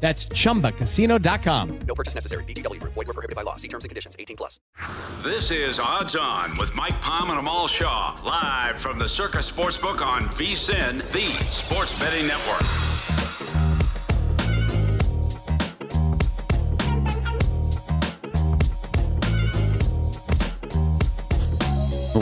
[0.00, 1.78] That's ChumbaCasino.com.
[1.80, 2.44] No purchase necessary.
[2.44, 2.94] VGW Group.
[2.94, 3.56] Void were prohibited by law.
[3.56, 4.14] See terms and conditions.
[4.18, 4.60] 18 plus.
[5.24, 8.16] This is Odds On with Mike Palm and Amal Shaw.
[8.24, 12.62] Live from the Circa Sportsbook on VSIN, the sports betting network.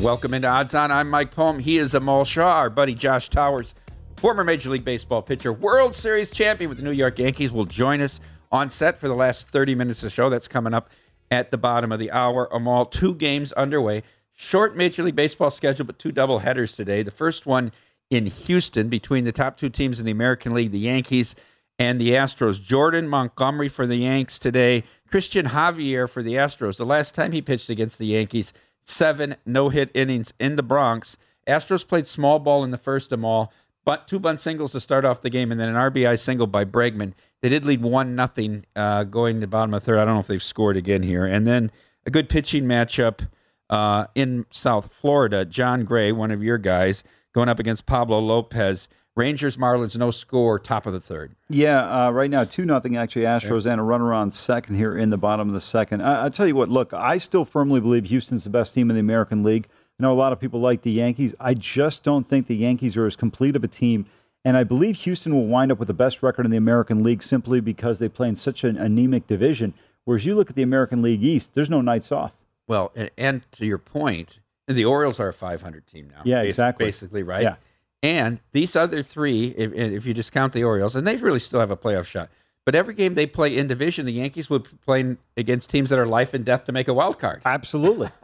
[0.03, 0.91] Welcome into Odds On.
[0.91, 1.59] I'm Mike Palm.
[1.59, 2.59] He is Amal Shaw.
[2.59, 3.75] Our buddy Josh Towers
[4.27, 8.01] former Major League Baseball pitcher, World Series champion with the New York Yankees, will join
[8.01, 8.19] us
[8.51, 10.29] on set for the last 30 minutes of the show.
[10.29, 10.91] That's coming up
[11.31, 12.49] at the bottom of the hour.
[12.51, 14.03] Amal, two games underway.
[14.33, 17.05] Short Major League Baseball schedule, but two double headers today.
[17.05, 17.71] The first one
[18.11, 21.37] in Houston between the top two teams in the American League, the Yankees
[21.79, 22.61] and the Astros.
[22.61, 24.83] Jordan Montgomery for the Yanks today.
[25.09, 26.79] Cristian Javier for the Astros.
[26.79, 31.17] The last time he pitched against the Yankees, seven no hit innings in the Bronx.
[31.47, 33.53] Astros played small ball in the first of all
[33.87, 36.65] but two bunt singles to start off the game, and then an RBI single by
[36.65, 37.13] Bregman.
[37.41, 39.99] They did lead one nothing uh, going to bottom of third.
[39.99, 41.25] I don't know if they've scored again here.
[41.25, 41.71] And then
[42.05, 43.29] a good pitching matchup
[43.71, 45.45] uh, in South Florida.
[45.45, 48.89] Jon Gray, one of your guys, going up against Pablo Lopez.
[49.15, 51.37] Rangers Marlins no score top of the third.
[51.49, 55.09] Yeah, uh, right now two nothing actually Astros and a runner on second here in
[55.09, 56.03] the bottom of the second.
[56.03, 58.95] I, I tell you what, look, I still firmly believe Houston's the best team in
[58.95, 59.69] the American League.
[59.99, 61.35] I know a lot of people like the Yankees.
[61.41, 64.07] I just don't think the Yankees are as complete of a team.
[64.45, 67.23] And I believe Houston will wind up with the best record in the American League
[67.23, 69.75] simply because they play in such an anemic division.
[70.05, 72.33] Whereas you look at the American League East, there's no nights off.
[72.69, 76.23] Well, and, and to your point, the Orioles are a 500 team now.
[76.25, 76.87] Yeah, exactly.
[76.87, 77.43] Basically, right?
[77.43, 77.57] Yeah.
[78.03, 81.71] And these other three, if, if you discount the Orioles, and they really still have
[81.71, 82.29] a playoff shot.
[82.65, 85.99] But every game they play in division, the Yankees would be playing against teams that
[85.99, 87.43] are life and death to make a wild card.
[87.45, 88.11] Absolutely.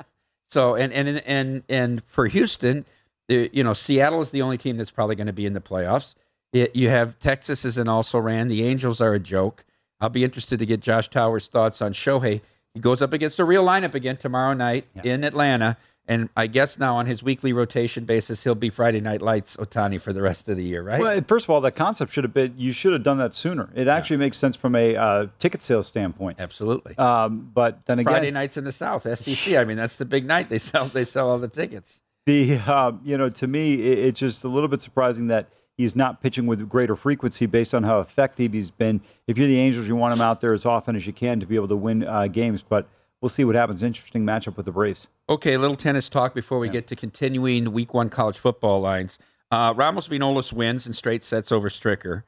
[0.52, 2.84] So and and and and for Houston,
[3.26, 6.14] you know, Seattle is the only team that's probably going to be in the playoffs.
[6.52, 8.48] It, you have Texas is an also ran.
[8.48, 9.64] The Angels are a joke.
[9.98, 12.42] I'll be interested to get Josh Towers' thoughts on Shohei.
[12.74, 15.14] He goes up against a real lineup again tomorrow night yeah.
[15.14, 15.78] in Atlanta.
[16.08, 20.00] And I guess now on his weekly rotation basis, he'll be Friday Night Lights Ohtani
[20.00, 21.00] for the rest of the year, right?
[21.00, 23.70] Well, first of all, that concept should have been you should have done that sooner.
[23.74, 24.26] It actually yeah.
[24.26, 26.40] makes sense from a uh, ticket sales standpoint.
[26.40, 26.98] Absolutely.
[26.98, 29.54] Um, but then again, Friday nights in the South, SEC.
[29.54, 30.48] I mean, that's the big night.
[30.48, 32.02] They sell they sell all the tickets.
[32.26, 35.94] The uh, you know to me, it, it's just a little bit surprising that he's
[35.94, 39.00] not pitching with greater frequency based on how effective he's been.
[39.26, 41.46] If you're the Angels, you want him out there as often as you can to
[41.46, 42.88] be able to win uh, games, but
[43.22, 43.82] we'll see what happens.
[43.82, 45.06] Interesting matchup with the Braves.
[45.30, 46.74] Okay, a little tennis talk before we yeah.
[46.74, 49.18] get to continuing Week One college football lines.
[49.50, 52.24] Uh, Ramos Vinolas wins in straight sets over Stricker.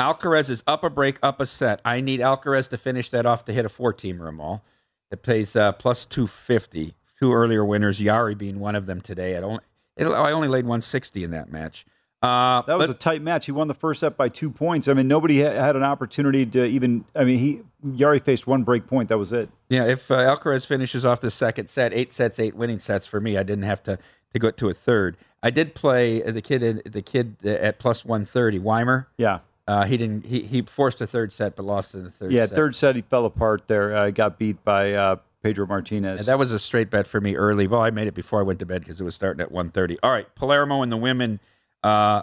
[0.00, 1.80] Alcaraz is up a break, up a set.
[1.84, 4.64] I need Alcaraz to finish that off to hit a four-teamer all.
[5.10, 6.94] It pays uh, plus 250.
[7.20, 9.36] Two earlier winners, Jarry being one of them today.
[9.36, 9.60] I only,
[9.96, 11.86] it, I only laid 160 in that match.
[12.20, 13.46] Uh, That was but- a tight match.
[13.46, 14.88] He won the first set by two points.
[14.88, 17.04] I mean, nobody ha- had an opportunity to even.
[17.14, 17.60] I mean, he
[17.96, 19.08] Jarry faced one break point.
[19.08, 19.48] That was it.
[19.68, 23.20] Yeah, if uh, Alcaraz finishes off the second set, eight sets, eight winning sets for
[23.20, 23.98] me, I didn't have to
[24.32, 25.16] to go to a third.
[25.42, 29.08] I did play uh, the kid in- the kid uh, at plus one thirty, Weimer.
[29.18, 30.26] Yeah, Uh, he didn't.
[30.26, 32.32] He, he forced a third set, but lost in the third.
[32.32, 32.46] yeah.
[32.46, 32.54] set.
[32.56, 33.94] Third set, he fell apart there.
[33.94, 36.20] Uh, got beat by uh, Pedro Martinez.
[36.22, 37.66] And that was a straight bet for me early.
[37.66, 39.98] Well, I made it before I went to bed because it was starting at 1.30.
[40.02, 41.38] All right, Palermo and the women.
[41.82, 42.22] Uh,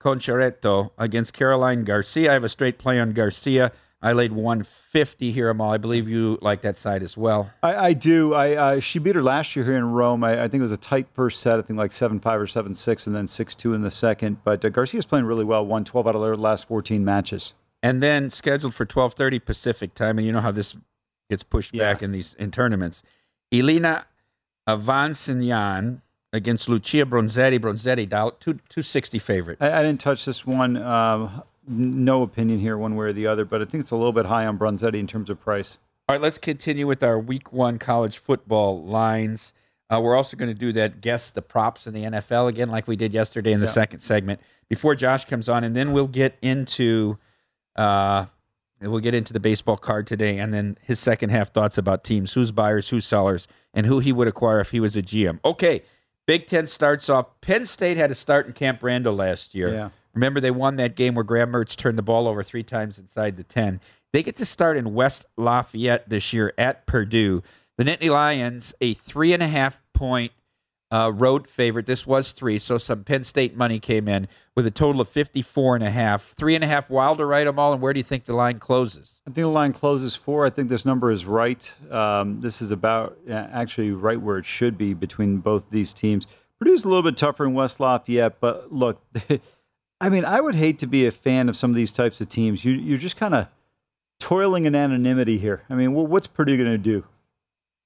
[0.00, 2.30] Cocciaretto against Caroline Garcia.
[2.30, 3.72] I have a straight play on Garcia.
[4.04, 5.70] I laid 150 here, Amal.
[5.70, 7.50] I believe you like that side as well.
[7.62, 8.34] I, I do.
[8.34, 10.24] I uh, she beat her last year here in Rome.
[10.24, 11.58] I, I think it was a tight first set.
[11.58, 14.38] I think like seven five or seven six, and then six two in the second.
[14.42, 15.64] But uh, Garcia's playing really well.
[15.64, 17.54] Won twelve out of their last fourteen matches.
[17.84, 20.76] And then scheduled for 12:30 Pacific time, and you know how this
[21.30, 21.92] gets pushed Yeah.
[21.92, 23.02] back in these in tournaments.
[23.52, 24.06] Elina
[24.68, 26.00] Avanesyan
[26.32, 27.58] against Lucia Bronzetti.
[27.58, 28.08] Bronzetti,
[28.40, 29.58] two, 260 favorite.
[29.60, 30.76] I, I didn't touch this one.
[30.76, 33.44] Um, no opinion here, one way or the other.
[33.44, 35.78] But I think it's a little bit high on Bronzetti in terms of price.
[36.08, 39.54] All right, let's continue with our week one college football lines.
[39.88, 42.88] Uh, we're also going to do that guess the props in the NFL again, like
[42.88, 46.36] we did yesterday in the second segment before Josh comes on, and then we'll get
[46.40, 47.18] into
[47.76, 48.24] uh,
[48.80, 52.32] we'll get into the baseball card today, and then his second half thoughts about teams,
[52.32, 55.38] who's buyers, who's sellers, and who he would acquire if he was a GM.
[55.44, 55.82] Okay,
[56.26, 57.40] Big Ten starts off.
[57.40, 59.72] Penn State had a start in Camp Randall last year.
[59.72, 59.88] Yeah.
[60.14, 63.36] Remember, they won that game where Graham Mertz turned the ball over three times inside
[63.36, 63.80] the 10.
[64.12, 67.42] They get to start in West Lafayette this year at Purdue.
[67.78, 70.32] The Nittany Lions, a three and a half point
[70.92, 71.86] uh, road favorite.
[71.86, 75.76] This was three, so some Penn State money came in with a total of 54
[75.76, 76.34] and a half.
[76.36, 78.58] Three and a half Wilder right them all, and where do you think the line
[78.58, 79.22] closes?
[79.26, 80.44] I think the line closes four.
[80.44, 81.72] I think this number is right.
[81.90, 86.26] Um, this is about uh, actually right where it should be between both these teams.
[86.58, 89.02] Purdue's a little bit tougher in West Lafayette, but look,
[90.02, 92.28] I mean, I would hate to be a fan of some of these types of
[92.28, 92.64] teams.
[92.64, 93.46] You, you're just kind of
[94.18, 95.62] toiling in anonymity here.
[95.70, 97.04] I mean, wh- what's Purdue going to do?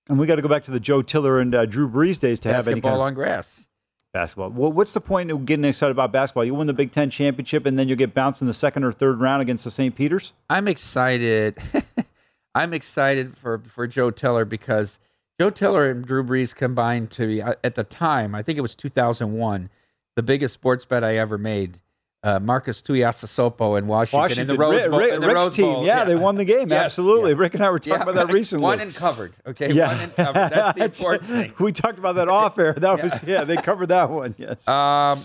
[0.09, 2.41] And we got to go back to the Joe Tiller and uh, Drew Brees days
[2.41, 3.69] to have any Basketball kind of on grass.
[4.13, 4.51] basketball.
[4.51, 6.45] Well, what's the point of getting excited about basketball?
[6.45, 8.93] You win the Big Ten championship, and then you get bounced in the second or
[8.93, 9.95] third round against the St.
[9.95, 10.33] Peter's.
[10.49, 11.59] I'm excited.
[12.55, 15.01] I'm excited for for Joe Tiller because
[15.39, 18.35] Joe Tiller and Drew Brees combined to be at the time.
[18.35, 19.69] I think it was 2001,
[20.15, 21.81] the biggest sports bet I ever made.
[22.27, 24.99] Uh, Marcus Tuiasosopo in Washington, Washington in the Rose Bowl.
[24.99, 25.65] Rick- in the Rick's Rose team.
[25.67, 25.87] Bowl.
[25.87, 26.71] Yeah, they won the game.
[26.71, 27.31] Yes, Absolutely.
[27.33, 27.37] yeah.
[27.39, 28.63] Rick and I were talking Yeah, about that recently.
[28.65, 29.35] One and covered.
[29.47, 29.89] Okay, Yeah.
[29.93, 30.51] one and covered.
[30.51, 31.53] That's the important thing.
[31.61, 32.73] We talked about that off air.
[32.73, 33.45] That was yeah.
[33.45, 34.35] They covered that one.
[34.39, 34.67] Yes.
[34.67, 35.25] Um,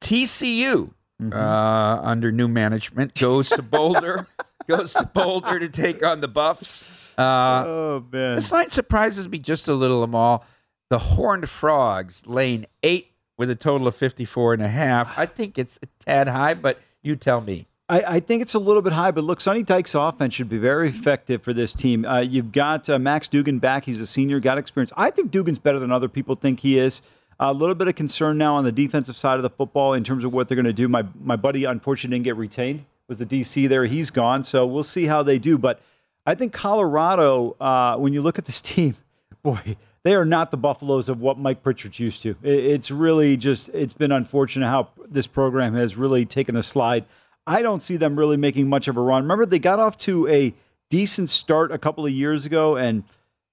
[0.00, 0.90] TCU
[1.22, 1.32] Mm-hmm.
[1.32, 4.26] uh, under new management goes to Boulder.
[4.68, 6.82] goes to Boulder to take on the Buffs.
[7.16, 8.34] Uh, oh man.
[8.34, 10.44] This line surprises me just a little, Amal.
[10.90, 15.16] The Horned Frogs lane eight with a total of 54 and a half.
[15.18, 17.66] I think it's a tad high, but you tell me.
[17.88, 20.58] I, I think it's a little bit high, but look, Sonny Dykes' offense should be
[20.58, 22.04] very effective for this team.
[22.04, 24.92] Uh, you've got uh, Max Duggan back; he's a senior, got experience.
[24.96, 27.00] I think Duggan's better than other people think he is.
[27.38, 30.24] a little bit of concern now on the defensive side of the football in terms
[30.24, 30.88] of what they're going to do.
[30.88, 32.84] My my buddy, unfortunately, didn't get retained.
[33.08, 33.84] Was the DC there?
[33.84, 35.56] He's gone, so we'll see how they do.
[35.56, 35.80] But
[36.24, 38.96] I think Colorado, uh, when you look at this team,
[39.44, 42.36] boy, they are not the Buffaloes of what Mike Pritchard's used to.
[42.42, 47.04] It's really just it's been unfortunate how this program has really taken a slide.
[47.44, 49.24] I don't see them really making much of a run.
[49.24, 50.54] Remember, they got off to a
[50.90, 53.02] decent start a couple of years ago, and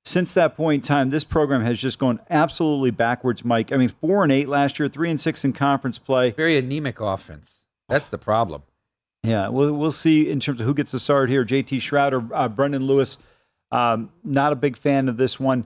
[0.06, 3.72] since that point in time, this program has just gone absolutely backwards, Mike.
[3.72, 6.32] I mean, four and eight last year, three and six in conference play.
[6.32, 7.62] Very anemic offense.
[7.90, 8.62] That's the problem.
[9.24, 11.46] Yeah, we'll, we'll see in terms of who gets the start here.
[11.46, 13.18] JT Shrout or uh, Brendan Lewis.
[13.72, 15.66] Um, not a big fan of this one.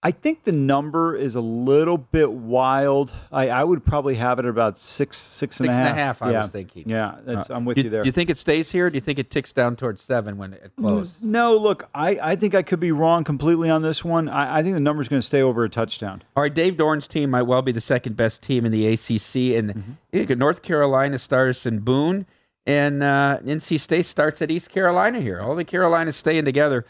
[0.00, 3.12] I think the number is a little bit wild.
[3.32, 5.92] I, I would probably have it at about six, six and Six a and a
[5.92, 6.38] half, I yeah.
[6.38, 6.88] was thinking.
[6.88, 8.02] Yeah, that's, Uh, I'm with do, you there.
[8.04, 8.90] Do you think it stays here?
[8.90, 11.20] Do you think it ticks down towards seven when it closes?
[11.20, 14.28] no, look, I, I think I could be wrong completely on this one.
[14.28, 16.22] I, I think the number's going to stay over a touchdown.
[16.36, 19.56] All right, Dave Doeren's team might well be the second best team in the ACC,
[19.58, 20.38] and Mm-hmm.
[20.38, 22.24] North Carolina starts in Boone,
[22.66, 25.40] and uh, NC State starts at East Carolina here.
[25.40, 26.84] All the Carolinas staying together.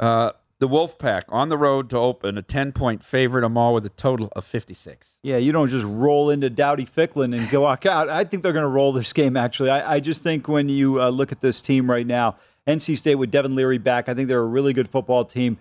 [0.00, 3.42] Uh, the Wolfpack on the road to open a ten-point favorite.
[3.42, 5.18] them all with a total of fifty-six.
[5.22, 8.08] Yeah, you don't just roll into Dowdy-Ficklen and go walk out.
[8.08, 9.70] I think they're going to roll this game, actually.
[9.70, 13.16] I, I just think when you uh, look at this team right now, NC State
[13.16, 15.58] with Devin Leary back, I think they're a really good football team.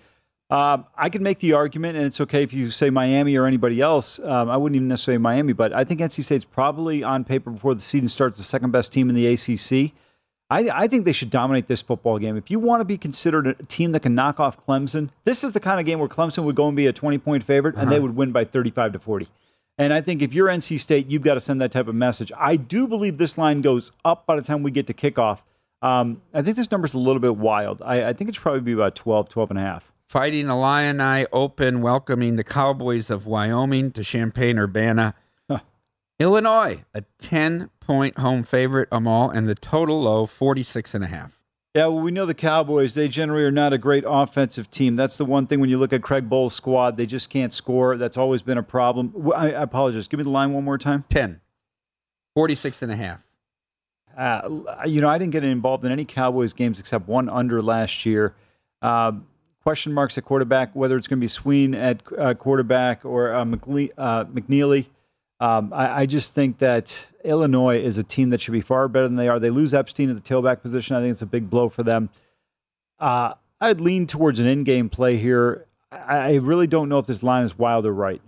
[0.50, 3.82] Um, I could make the argument, and it's okay if you say Miami or anybody
[3.82, 4.20] else.
[4.20, 7.74] Um, I wouldn't even necessarily Miami, but I think NC State's probably on paper before
[7.74, 9.94] the season starts the second best team in the ACC.
[10.50, 12.38] I, I think they should dominate this football game.
[12.38, 15.54] If you want to be considered a team that can knock off Clemson, this is
[15.54, 17.92] the kind of game where Clemson would go and be a 20 point favorite and
[17.92, 19.28] they would win by 35 to 40.
[19.78, 22.32] And I think if you're NC State, you've got to send that type of message.
[22.38, 25.40] I do believe this line goes up by the time we get to kickoff.
[25.82, 27.82] Um, I think this number's a little bit wild.
[27.82, 29.92] I, I think it should probably be about 12, 12 and a half.
[30.08, 35.16] Fighting Illini Open welcoming the Cowboys of Wyoming to Champaign Urbana.
[36.20, 41.40] Illinois, a 10 point home favorite, Amal, and the total low 46 and a half.
[41.76, 44.96] Yeah, well, we know the Cowboys, they generally are not a great offensive team.
[44.96, 47.98] That's the one thing when you look at Craig Bohl's squad, they just can't score.
[47.98, 49.32] That's always been a problem.
[49.36, 50.08] I apologize.
[50.08, 51.04] Give me the line one more time.
[51.10, 51.42] 10.
[52.36, 53.26] 46 and a half.
[54.16, 54.48] Uh,
[54.86, 58.36] you know, I didn't get involved in any Cowboys games except one under last year.
[58.84, 59.14] Uh,
[59.64, 63.44] question marks at quarterback, whether it's going to be Sween at uh, quarterback or uh,
[63.44, 64.88] McLe- uh, McNeely.
[65.44, 69.08] Um, I, I just think that Illinois is a team that should be far better
[69.08, 69.40] than they are.
[69.40, 70.96] They lose Epstein at the tailback position.
[70.96, 72.10] I think it's a big blow for them.
[73.00, 75.66] Uh, I'd lean towards an in-game play here.
[75.92, 78.22] I, I really don't know if this line is wild or right.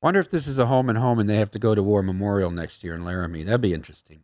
[0.00, 2.02] Wonder if this is a home and home and they have to go to War
[2.04, 3.42] Memorial next year in Laramie.
[3.42, 4.20] That'd be interesting.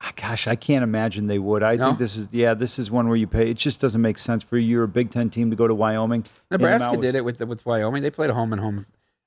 [0.00, 1.64] Ah, Gosh, I can't imagine they would.
[1.64, 1.86] I No?
[1.86, 3.50] think this is yeah, this is one where you pay.
[3.50, 4.68] It just doesn't make sense for you.
[4.68, 6.24] You're a Big Ten team to go to Wyoming.
[6.50, 8.02] Nebraska did it with with Wyoming.
[8.02, 8.86] They played a home and home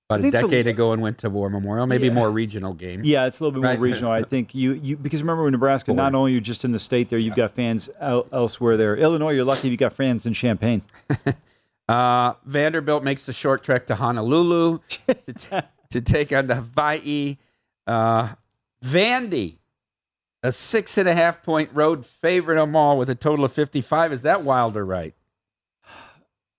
[0.09, 1.85] about a it's a- decade ago and went to War Memorial.
[1.85, 2.13] Maybe Yeah.
[2.13, 3.01] more regional game.
[3.03, 4.11] Yeah, it's a little bit more regional.
[4.11, 7.09] I think you, you because remember in Nebraska, not only you're just in the state
[7.09, 8.95] there, you've got fans el- elsewhere there.
[8.97, 10.81] Illinois, you're lucky if you got fans in Champaign.
[11.87, 15.57] Uh, Vanderbilt makes the short trek to Honolulu to, t-
[15.89, 17.37] to take on the Hawaii.
[17.87, 18.33] Uh,
[18.85, 19.55] Vandy,
[20.43, 24.13] a six and a half point road favorite on all with a total of 55.
[24.13, 25.15] Is that wild or right?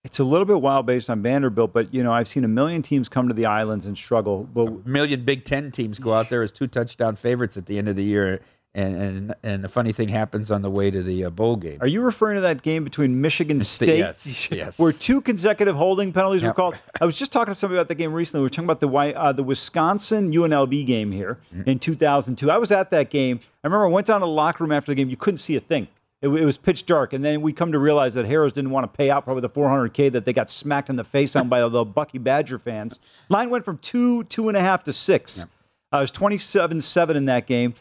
[0.02, 2.80] It's a little bit wild based on Vanderbilt, but you know I've seen a million
[2.80, 4.44] teams come to the islands and struggle.
[4.52, 7.76] But A million Big Ten teams go out there as two touchdown favorites at the
[7.76, 8.40] end of the year.
[8.72, 11.78] And, and, and the funny thing happens on the way to the uh, bowl game.
[11.80, 14.78] are you referring to that game between Michigan the- State, yes, yes.
[14.78, 16.56] where two consecutive holding penalties were Yep.
[16.56, 16.74] called?
[17.00, 18.42] I was just talking to somebody about the game recently.
[18.42, 21.68] We were talking about the uh, the Wisconsin UNLV game here Mm-hmm.
[21.68, 22.48] in 2002.
[22.48, 23.40] I was at that game.
[23.64, 25.10] I remember I went down to the locker room after the game.
[25.10, 25.88] You couldn't see a thing.
[26.22, 28.92] It, it was pitch dark, and then we come to realize that Harrah's didn't want
[28.92, 31.66] to pay out probably the 400k that they got smacked in the face on by
[31.66, 32.98] the Bucky Badger fans.
[33.28, 35.44] Line went from two, two and a half to six.
[35.92, 37.74] Uh, it was 27-7 in that game.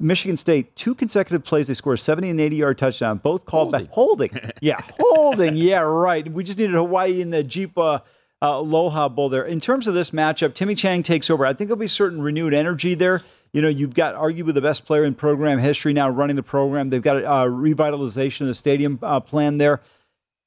[0.00, 3.72] Michigan State, two consecutive plays, they scored a 70 and 80 yard touchdown, both called
[3.72, 3.88] back.
[3.90, 4.30] Holding.
[4.60, 5.56] Yeah, holding.
[5.56, 6.30] Yeah, right.
[6.30, 7.98] We just needed Hawaii in the Jeep uh,
[8.40, 9.44] uh, Aloha Bowl there.
[9.44, 11.44] In terms of this matchup, Timmy Chang takes over.
[11.44, 13.22] I think there'll be certain renewed energy there.
[13.52, 16.90] You know, you've got arguably the best player in program history now running the program.
[16.90, 19.80] They've got a uh, revitalization of the stadium uh, plan there.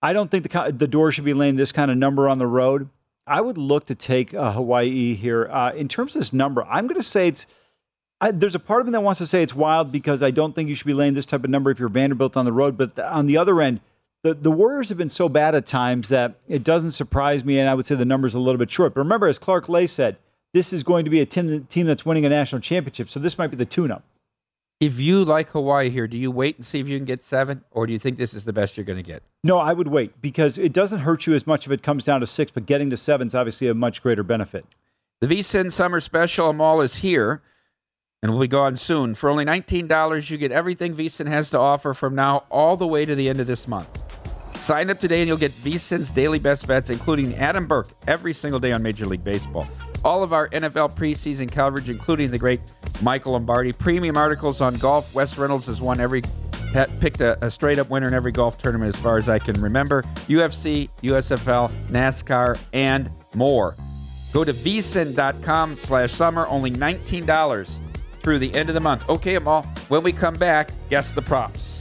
[0.01, 2.47] I don't think the, the door should be laying this kind of number on the
[2.47, 2.89] road.
[3.25, 5.47] I would look to take uh, Hawaii here.
[5.47, 7.45] Uh, in terms of this number, I'm going to say it's
[8.21, 10.53] I, there's a part of me that wants to say it's wild because I don't
[10.53, 12.77] think you should be laying this type of number if you're Vanderbilt on the road.
[12.77, 13.81] But th- on the other end,
[14.21, 17.67] the, the Warriors have been so bad at times that it doesn't surprise me, and
[17.67, 18.93] I would say the number's a little bit short.
[18.93, 20.17] But remember, as Clark Lea said,
[20.53, 23.37] this is going to be a team, team that's winning a national championship, so this
[23.37, 24.03] might be the tune-up.
[24.79, 27.63] If you like Hawaii here, do you wait and see if you can get seven,
[27.69, 29.21] or do you think this is the best you're going to get?
[29.43, 32.19] No, I would wait because it doesn't hurt you as much if it comes down
[32.21, 34.65] to six, but getting to seven is obviously a much greater benefit.
[35.19, 37.43] The VSIN Summer Special Mall is here
[38.23, 39.13] and will be gone soon.
[39.13, 43.05] For only $19, you get everything VSIN has to offer from now all the way
[43.05, 44.20] to the end of this month.
[44.61, 48.59] Sign up today and you'll get VSIN's daily best bets, including Adam Burke, every single
[48.59, 49.67] day on Major League Baseball.
[50.05, 52.61] All of our NFL preseason coverage, including the great
[53.01, 53.73] Michael Lombardi.
[53.73, 55.13] Premium articles on golf.
[55.15, 56.21] Wes Reynolds has won every
[56.99, 59.59] picked a, a straight up winner in every golf tournament as far as I can
[59.59, 60.03] remember.
[60.27, 63.75] UFC, USFL, NASCAR, and more.
[64.31, 67.87] Go to vsin.com slash summer, only $19
[68.21, 69.09] through the end of the month.
[69.09, 71.80] Okay, Amal, when we come back, guess the props.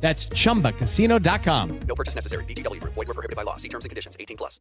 [0.00, 1.80] That's chumbacasino.com.
[1.86, 2.44] No purchase necessary.
[2.44, 2.94] VGW Group.
[2.94, 3.56] Void were prohibited by law.
[3.56, 4.16] See terms and conditions.
[4.18, 4.58] 18 plus.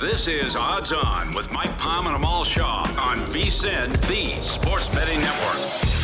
[0.00, 5.20] This is Odds On with Mike Palm and Amal Shaw on VSIN, the Sports Betting
[5.20, 5.94] Network.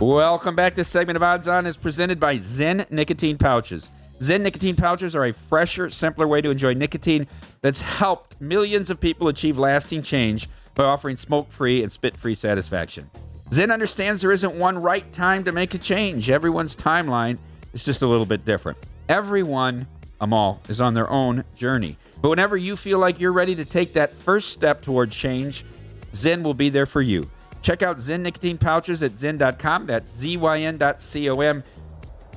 [0.00, 0.74] Welcome back.
[0.74, 3.90] This segment of Odds On is presented by ZYN Nicotine Pouches.
[4.24, 7.26] ZYN nicotine pouches are a fresher, simpler way to enjoy nicotine
[7.60, 12.34] that's helped millions of people achieve lasting change by offering smoke free and spit free
[12.34, 13.10] satisfaction.
[13.50, 16.30] ZYN understands there isn't one right time to make a change.
[16.30, 17.36] Everyone's timeline
[17.74, 18.78] is just a little bit different.
[19.10, 19.86] Everyone, um,
[20.22, 21.98] Amal, is on their own journey.
[22.22, 25.66] But whenever you feel like you're ready to take that first step toward change,
[26.12, 27.30] ZYN will be there for you.
[27.60, 29.84] Check out ZYN nicotine pouches at zyn.com.
[29.84, 31.62] That's Z-Y-N.com.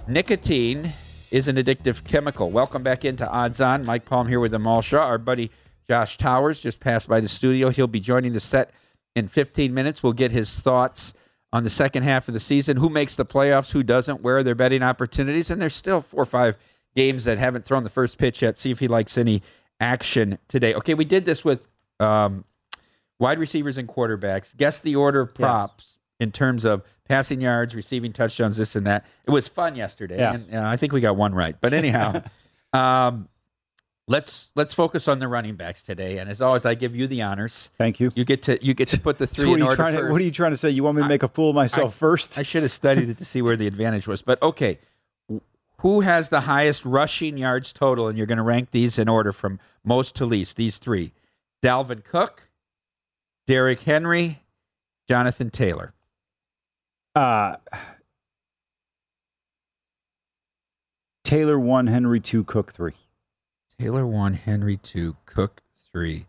[0.10, 0.94] Nicotine
[1.32, 2.50] is an addictive chemical.
[2.50, 3.86] Welcome back into Odds On.
[3.86, 5.06] Mike Palm here with Amal Shaw.
[5.06, 5.52] Our buddy
[5.88, 7.70] Josh Towers just passed by the studio.
[7.70, 8.72] He'll be joining the set
[9.16, 10.04] in 15 minutes.
[10.04, 11.14] We'll get his thoughts
[11.52, 12.78] on the second half of the season.
[12.78, 13.72] Who makes the playoffs?
[13.72, 14.22] Who doesn't?
[14.22, 15.50] Where are their betting opportunities?
[15.50, 16.58] And there's still four or five
[16.96, 18.58] games that haven't thrown the first pitch yet.
[18.58, 19.42] See if he likes any
[19.80, 20.74] action today.
[20.76, 21.68] Okay, we did this with
[22.00, 22.44] um,
[23.20, 24.56] wide receivers and quarterbacks.
[24.56, 29.06] Guess the order of props in terms of passing yards, receiving touchdowns, this and that.
[29.26, 30.34] It was fun yesterday, Yeah.
[30.34, 31.56] and uh, I think we got one right.
[31.60, 32.22] But anyhow,
[32.74, 33.28] um,
[34.08, 36.18] let's let's focus on the running backs today.
[36.18, 37.70] And as always, I give you the honors.
[37.78, 38.12] Thank you.
[38.16, 40.00] You get to you get to put the So three what, in order trying to,
[40.02, 40.12] first.
[40.12, 40.70] what are you trying to say?
[40.70, 42.38] You want me to make a fool of myself first?
[42.40, 44.22] I should have studied it to see where the advantage was.
[44.22, 44.80] But okay,
[45.82, 48.08] who has the highest rushing yards total?
[48.08, 50.58] And you're going to rank these in order from most to least.
[50.58, 51.14] These three:
[51.62, 52.50] Dalvin Cook,
[53.46, 54.42] Derrick Henry,
[55.08, 55.94] Jonathan Taylor.
[57.18, 57.56] Uh,
[61.24, 62.94] Taylor one, Henry two, Cook three.
[63.80, 66.28] Taylor one, Henry two, Cook three.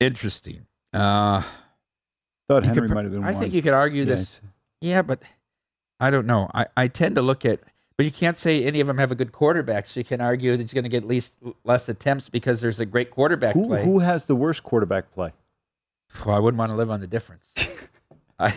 [0.00, 0.66] Interesting.
[0.94, 1.42] Uh,
[2.48, 3.40] Thought Henry could might have been I one.
[3.40, 4.40] think you could argue this.
[4.80, 5.22] Yeah, but
[6.00, 6.50] I don't know.
[6.54, 7.60] I, I tend to look at,
[7.98, 9.84] but you can't say any of them have a good quarterback.
[9.84, 12.86] So you can argue that he's going to get least less attempts because there's a
[12.86, 13.84] great quarterback Who, play.
[13.84, 15.32] who has the worst quarterback play?
[16.24, 17.52] Well, I wouldn't want to live on the difference.
[18.38, 18.54] I,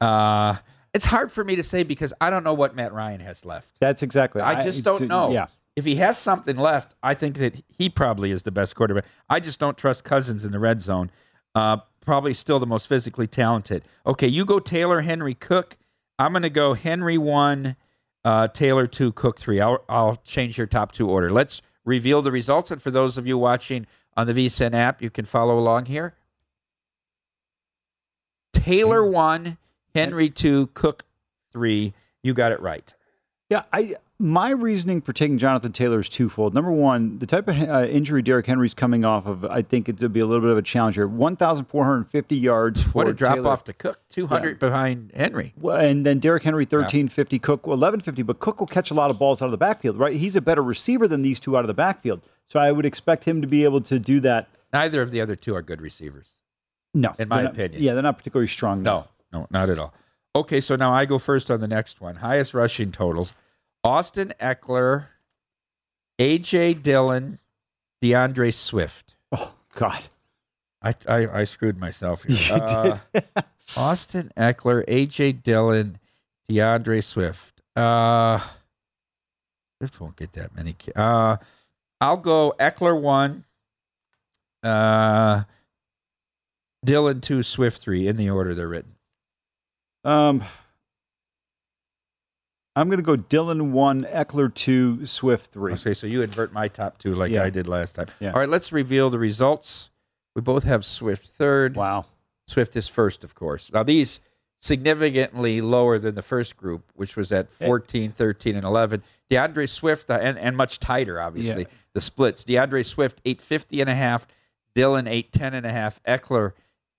[0.00, 0.56] uh,
[0.94, 3.68] it's hard for me to say because I don't know what Matt Ryan has left.
[3.80, 4.42] That's exactly.
[4.42, 5.32] I just don't know.
[5.32, 5.46] Yeah.
[5.74, 9.06] If he has something left, I think that he probably is the best quarterback.
[9.30, 11.10] I just don't trust Cousins in the red zone.
[11.54, 13.84] Uh, probably still the most physically talented.
[14.06, 15.78] Okay, you go Taylor, Henry, Cook.
[16.18, 17.76] I'm going to go Henry one,
[18.22, 19.60] uh, Taylor two, Cook three.
[19.60, 21.32] I'll, I'll change your top two order.
[21.32, 22.70] Let's reveal the results.
[22.70, 26.14] And for those of you watching on the VSIN app, you can follow along here.
[28.52, 29.56] Taylor one,
[29.94, 31.04] Henry two, Cook
[31.52, 31.92] three.
[32.22, 32.92] You got it right.
[33.50, 36.54] Yeah, I my reasoning for taking Jonathan Taylor is twofold.
[36.54, 40.00] Number one, the type of uh, injury Derrick Henry's coming off of, I think it
[40.00, 41.08] would be a little bit of a challenge here.
[41.08, 42.82] One thousand four hundred fifty yards.
[42.82, 43.50] For What a drop Taylor.
[43.50, 44.00] off to Cook.
[44.10, 45.52] 200 behind Henry.
[45.60, 48.22] Well, and then Derrick Henry thirteen fifty, Cook eleven fifty.
[48.22, 50.14] But Cook will catch a lot of balls out of the backfield, right?
[50.16, 53.24] He's a better receiver than these two out of the backfield, so I would expect
[53.24, 54.48] him to be able to do that.
[54.72, 56.34] Neither of the other two are good receivers.
[56.94, 57.82] No, In my not- opinion.
[57.82, 58.82] yeah, they're not particularly strong.
[58.82, 59.94] No, no, not at all.
[60.34, 62.16] Okay, so now I go first on the next one.
[62.16, 63.34] Highest rushing totals.
[63.84, 65.06] Austin Ekeler,
[66.18, 67.38] AJ Dillon,
[68.02, 69.14] DeAndre Swift.
[69.30, 70.08] Oh God.
[70.82, 72.36] I I, I screwed myself here.
[72.48, 72.98] You Uh,
[73.76, 75.98] Austin Ekeler, AJ Dillon,
[76.48, 77.60] DeAndre Swift.
[77.76, 78.38] Uh,
[79.78, 80.76] Swift won't get that many.
[80.94, 81.36] Uh,
[82.00, 83.44] I'll go Ekeler one.
[84.62, 85.44] Uh,
[86.84, 88.91] Dillon two, Swift three, in the order they're written.
[90.04, 90.42] Um,
[92.74, 95.74] I'm going to go Dillon one, Ekeler two, Swift three.
[95.74, 97.42] Okay, so you invert my top two like Yeah.
[97.44, 98.06] I did last time.
[98.18, 98.32] Yeah.
[98.32, 99.90] All right, let's reveal the results.
[100.34, 101.76] We both have Swift third.
[101.76, 102.04] Wow.
[102.48, 103.70] Swift is first, of course.
[103.72, 104.20] Now, these
[104.60, 109.02] significantly lower than the first group, which was at 14, 13, and 11.
[109.30, 112.44] DeAndre Swift, uh, and, and much tighter, obviously, the splits.
[112.44, 114.26] DeAndre Swift, 850 and a half.
[114.74, 116.02] Dillon, 810 and a half.
[116.04, 116.52] Ekeler,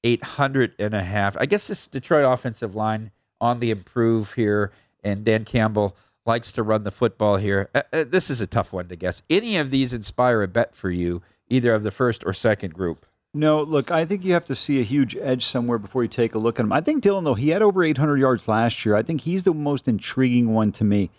[0.03, 1.37] 800 and a half.
[1.39, 4.71] I guess this Detroit offensive line on the improve here,
[5.03, 7.69] and Dan Campbell likes to run the football here.
[7.75, 9.21] Uh, uh, this is a tough one to guess.
[9.29, 13.05] Any of these inspire a bet for you, either of the first or second group?
[13.33, 16.35] No, look, I think you have to see a huge edge somewhere before you take
[16.35, 16.71] a look at him.
[16.71, 18.95] I think Dillon, though, he had over 800 yards last year.
[18.95, 21.09] I think he's the most intriguing one to me.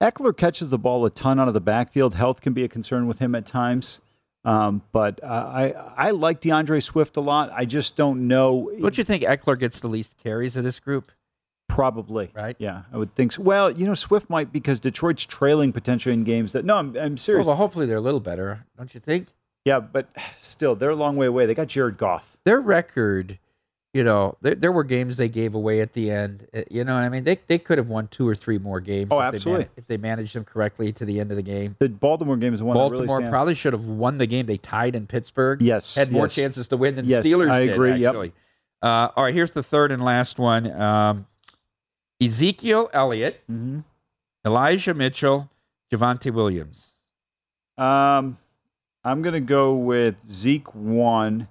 [0.00, 2.14] Ekeler catches the ball a ton out of the backfield.
[2.14, 4.00] Health can be a concern with him at times.
[4.46, 7.50] Um, but uh, I I like DeAndre Swift a lot.
[7.52, 8.70] I just don't know.
[8.80, 11.10] Don't you think Ekeler gets the least carries of this group?
[11.68, 12.30] Probably.
[12.32, 12.54] Right?
[12.60, 13.42] Yeah, I would think so.
[13.42, 16.64] Well, you know, Swift might because Detroit's trailing potentially in games that.
[16.64, 17.44] No, I'm, I'm serious.
[17.44, 19.26] Well, well, hopefully they're a little better, don't you think?
[19.64, 21.44] yeah, but still, they're a long way away.
[21.44, 22.36] They got Jared Goff.
[22.44, 23.40] Their record,
[23.96, 26.46] you know, there, there were games they gave away at the end.
[26.54, 27.24] uh, You know what I mean?
[27.24, 29.08] They, they could have won two or three more games.
[29.10, 29.64] Oh, if they absolutely.
[29.64, 31.76] man- if they managed them correctly to the end of the game.
[31.78, 34.46] The Baltimore game is one that really Baltimore probably should have won the game.
[34.46, 35.62] They tied in Pittsburgh.
[35.62, 36.34] Yes, Had more yes.
[36.34, 38.10] chances to win than Yes, the Steelers I did, agree, yep.
[38.10, 38.32] actually.
[38.82, 40.70] Uh, all right, here's the third and last one.
[40.78, 41.26] Um,
[42.20, 43.84] Ezekiel Elliott, Mhm.
[44.44, 45.50] Elijah Mitchell,
[45.92, 46.94] Javonte Williams.
[47.78, 48.36] Um,
[49.04, 51.48] I'm going to go with Zeke one,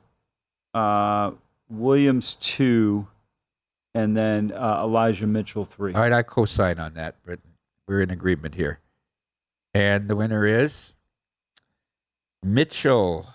[0.74, 1.32] uh,
[1.70, 3.08] Williams two,
[3.94, 5.94] and then uh, Elijah Mitchell three.
[5.94, 7.40] All right, I co-sign on that, but
[7.88, 8.80] we're in agreement here.
[9.74, 10.94] And the winner is
[12.44, 13.28] Mitchell.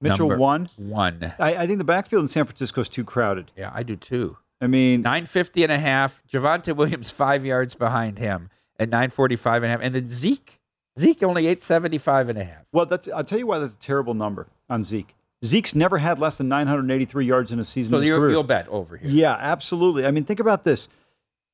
[0.00, 0.70] Mitchell number one.
[0.76, 1.34] One.
[1.38, 3.50] I, I think the backfield in San Francisco is too crowded.
[3.56, 4.36] Yeah, I do too.
[4.60, 6.22] I mean, 950 and a half.
[6.28, 9.80] Javonte Williams five yards behind him at 945 and a half.
[9.82, 10.60] And then Zeke.
[10.98, 12.64] Zeke only 875 and a half.
[12.72, 15.14] well, that's I'll tell you why that's a terrible number on Zeke.
[15.44, 17.92] Zeke's never had less than 983 yards in a season.
[17.92, 18.30] So in his you'll, career.
[18.30, 19.08] you'll bet over here.
[19.10, 20.04] Yeah, absolutely.
[20.04, 20.88] I mean, think about this.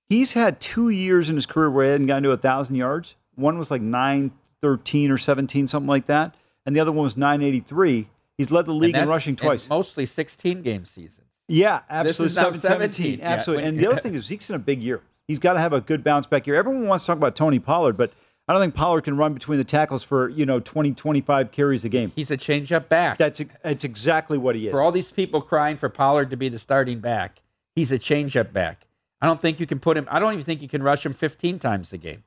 [0.08, 3.16] He's had two years in his career where he hadn't gotten to a thousand yards.
[3.34, 7.16] One was like nine thirteen or seventeen, something like that, and the other one was
[7.16, 8.08] nine eighty three.
[8.36, 9.68] He's led the league in rushing twice.
[9.68, 11.28] Mostly 16 game seasons.
[11.46, 12.24] Yeah, absolutely.
[12.24, 12.92] This is now 7, 17.
[12.92, 13.18] 17.
[13.20, 13.62] Yeah, Absolutely.
[13.64, 15.02] when- and the other thing is Zeke's in a big year.
[15.28, 16.56] He's got to have a good bounce back year.
[16.56, 18.12] Everyone wants to talk about Tony Pollard, but
[18.46, 21.84] I don't think Pollard can run between the tackles for, you know, 20, 25 carries
[21.84, 22.12] a game.
[22.14, 23.16] He's a change-up back.
[23.16, 24.72] That's that's exactly what he is.
[24.72, 27.40] For all these people crying for Pollard to be the starting back,
[27.74, 28.86] he's a change-up back.
[29.22, 30.06] I don't think you can put him.
[30.10, 32.24] I don't even think you can rush him 15 times a game.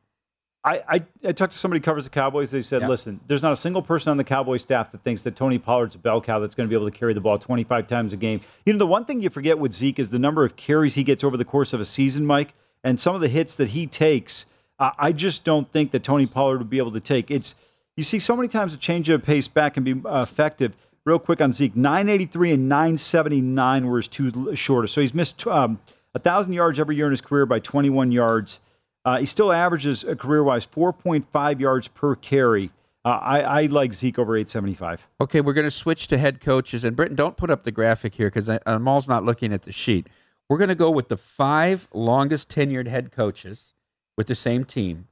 [0.63, 2.49] I, I, I talked to somebody who covers the Cowboys.
[2.49, 2.88] They said, Yeah.
[2.89, 5.93] listen, there's not a single person on the Cowboy staff that thinks that Tony Pollard's
[5.95, 8.17] a bell cow that's going to be able to carry the ball 25 times a
[8.17, 8.41] game.
[8.65, 11.03] You know, the one thing you forget with Zeke is the number of carries he
[11.03, 12.53] gets over the course of a season, Mike,
[12.84, 14.45] and some of the hits that he takes.
[14.79, 17.31] Uh, I just don't think that Tony Pollard would be able to take.
[17.31, 17.55] It's
[17.95, 20.75] you see so many times a change of pace back can be uh, effective.
[21.03, 24.93] Real quick on Zeke, 983 and 979 were his two shortest.
[24.93, 25.79] So he's missed um,
[26.11, 28.59] 1,000 yards every year in his career by 21 yards.
[29.03, 32.71] Uh, he still averages uh, career wise 4.5 yards per carry.
[33.05, 35.07] Uh, I, I like Zeke over 875.
[35.21, 36.83] Okay, we're going to switch to head coaches.
[36.83, 39.71] And Britton, don't put up the graphic here because uh, Maul's not looking at the
[39.71, 40.07] sheet.
[40.49, 43.73] We're going to go with the five longest tenured head coaches
[44.17, 45.08] with the same team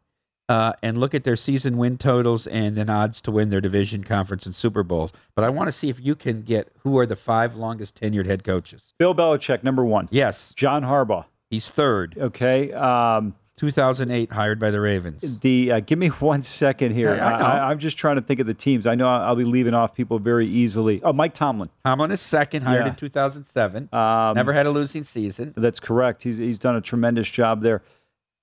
[0.50, 4.04] uh, and look at their season win totals and then odds to win their division,
[4.04, 5.12] conference, and Super Bowls.
[5.36, 8.26] But I want to see if you can get who are the five longest tenured
[8.26, 8.94] head coaches.
[9.00, 10.08] Bill Belichick, number one.
[10.12, 11.26] Yes, John Harbaugh.
[11.50, 12.16] he's third.
[12.20, 12.72] Okay.
[12.74, 15.40] Um, 2008, hired by the Ravens.
[15.40, 17.16] the uh, give me one second here.
[17.16, 17.46] Yeah, I know.
[17.46, 18.86] I, am just trying to think of the teams.
[18.86, 21.02] I know I'll, I'll be leaving off people very easily.
[21.04, 21.70] Oh, Mike Tomlin.
[21.86, 22.90] Tomlin is second, hired Yeah.
[22.90, 23.90] in 2007.
[23.94, 25.54] Um, Never had a losing season.
[25.56, 26.24] That's correct.
[26.24, 27.82] He's he's done a tremendous job there.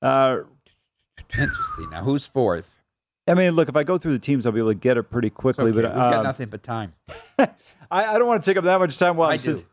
[0.00, 0.38] Uh,
[1.38, 1.90] Interesting.
[1.90, 2.76] Now, who's fourth?
[3.26, 5.04] I mean, look, if I go through the teams, I'll be able to get it
[5.04, 5.70] pretty quickly.
[5.70, 5.82] okay.
[5.82, 6.92] But We've got um, nothing but time.
[7.38, 7.48] I,
[7.90, 9.64] I don't want to take up that much time while I I'm do.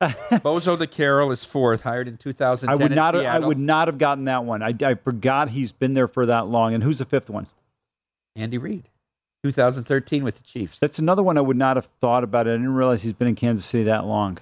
[0.00, 3.14] Bozo the Carroll is fourth, hired in 2010 I would not.
[3.14, 4.62] Have, I would not have gotten that one.
[4.62, 6.74] I, I forgot he's been there for that long.
[6.74, 7.48] And who's the fifth one?
[8.36, 8.88] Andy Reid,
[9.42, 10.78] 2013 with the Chiefs.
[10.78, 12.46] That's another one I would not have thought about.
[12.46, 14.38] I didn't realize he's been in Kansas City that long.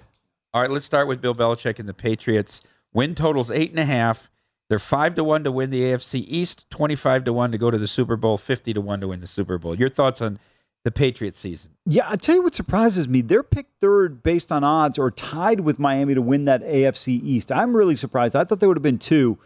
[0.53, 2.61] All right, let's start with Bill Belichick and the Patriots.
[2.93, 4.31] Win totals eight and a half.
[4.69, 7.79] They're five to one to win the AFC East, twenty-five to one to go to
[7.79, 9.75] the Super Bowl, fifty to one to win the Super Bowl.
[9.75, 10.39] Your thoughts on
[10.85, 11.73] the Patriots season.
[11.85, 13.21] Yeah, I tell you what surprises me.
[13.21, 17.51] They're picked third based on odds or tied with Miami to win that AFC East.
[17.51, 18.37] I'm really surprised.
[18.37, 19.39] I thought they would have been two.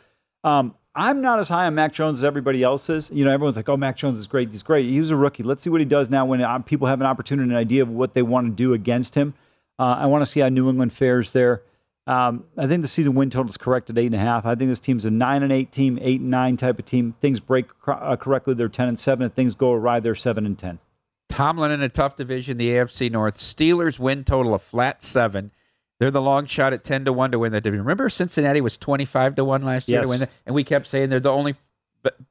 [0.44, 3.10] Um, I'm not as high on Mac Jones as everybody else is.
[3.10, 4.50] You know, everyone's like, "Oh, Mac Jones is great.
[4.50, 4.88] He's great.
[4.88, 5.42] He was a rookie.
[5.42, 7.82] Let's see what he does now when uh, people have an opportunity, and an idea
[7.82, 9.34] of what they want to do against him."
[9.78, 11.62] Uh, I want to see how New England fares there.
[12.10, 14.44] Um, I think the season win total is correct at eight and a half.
[14.44, 17.14] I think this team's a nine and eight team, eight and nine type of team.
[17.20, 19.26] Things break uh, correctly, they're ten and seven.
[19.26, 20.80] If things go awry, they're seven and ten.
[21.28, 23.36] Tomlin in a tough division, the AFC North.
[23.36, 25.52] Steelers win total of flat seven.
[26.00, 27.84] They're the long shot at ten to one to win that division.
[27.84, 30.06] Remember, Cincinnati was twenty five to one last year Yes.
[30.06, 31.54] to win that, and we kept saying they're the only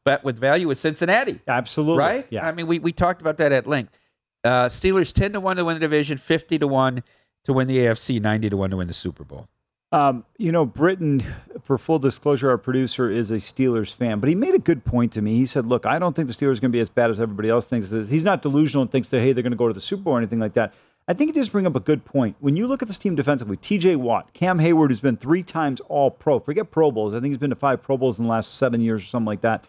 [0.04, 1.39] bet with value with Cincinnati.
[1.48, 2.28] Absolutely, right?
[2.30, 2.46] Yeah.
[2.46, 3.98] I mean, we we talked about that at length.
[4.44, 7.02] Uh, Steelers ten to one to win the division, fifty to one
[7.46, 9.48] to win the AFC, ninety to one to win the Super Bowl.
[9.91, 11.23] Um, you know, Britton,
[11.63, 15.13] for full disclosure, our producer is a Steelers fan, but he made a good point
[15.13, 15.34] to me.
[15.34, 17.19] He said, Look, I don't think the Steelers are going to be as bad as
[17.19, 17.89] everybody else thinks.
[17.89, 20.13] He's not delusional and thinks that, hey, they're going to go to the Super Bowl
[20.13, 20.75] or anything like that.
[21.08, 22.36] I think he just bring up a good point.
[22.39, 25.80] When you look at this team defensively, TJ Watt, Cam Heyward, who's been three times
[25.88, 27.15] all pro, forget Pro Bowls.
[27.15, 29.25] I think he's been to five Pro Bowls in the last seven years or something
[29.25, 29.65] like that.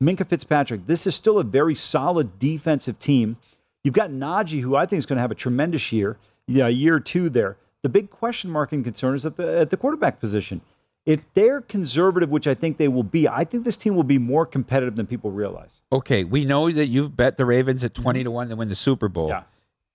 [0.00, 3.38] Minkah Fitzpatrick, this is still a very solid defensive team.
[3.82, 7.00] You've got Najee, who I think is going to have a tremendous year, yeah, year
[7.00, 7.56] two there.
[7.84, 10.62] The big question mark and concern is at the at the quarterback position.
[11.04, 14.16] If they're conservative, which I think they will be, I think this team will be
[14.16, 15.82] more competitive than people realize.
[15.92, 18.74] Okay, we know that you've bet the Ravens at 20 to 1 to win the
[18.74, 19.28] Super Bowl.
[19.28, 19.42] Yeah.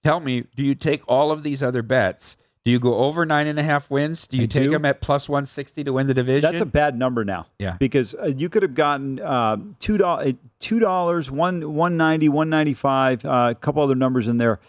[0.04, 2.38] Tell me, do you take all of these other bets?
[2.64, 4.28] Do you go over nine and a half wins?
[4.28, 4.70] Do you I take do.
[4.70, 6.52] them at plus 160 to win the division?
[6.52, 7.48] That's a bad number now.
[7.58, 7.76] Yeah.
[7.80, 12.52] because uh, you could have gotten uh, two dollars, two dollars, one one ninety, one
[12.52, 14.60] ninety five, uh, a couple other numbers in there.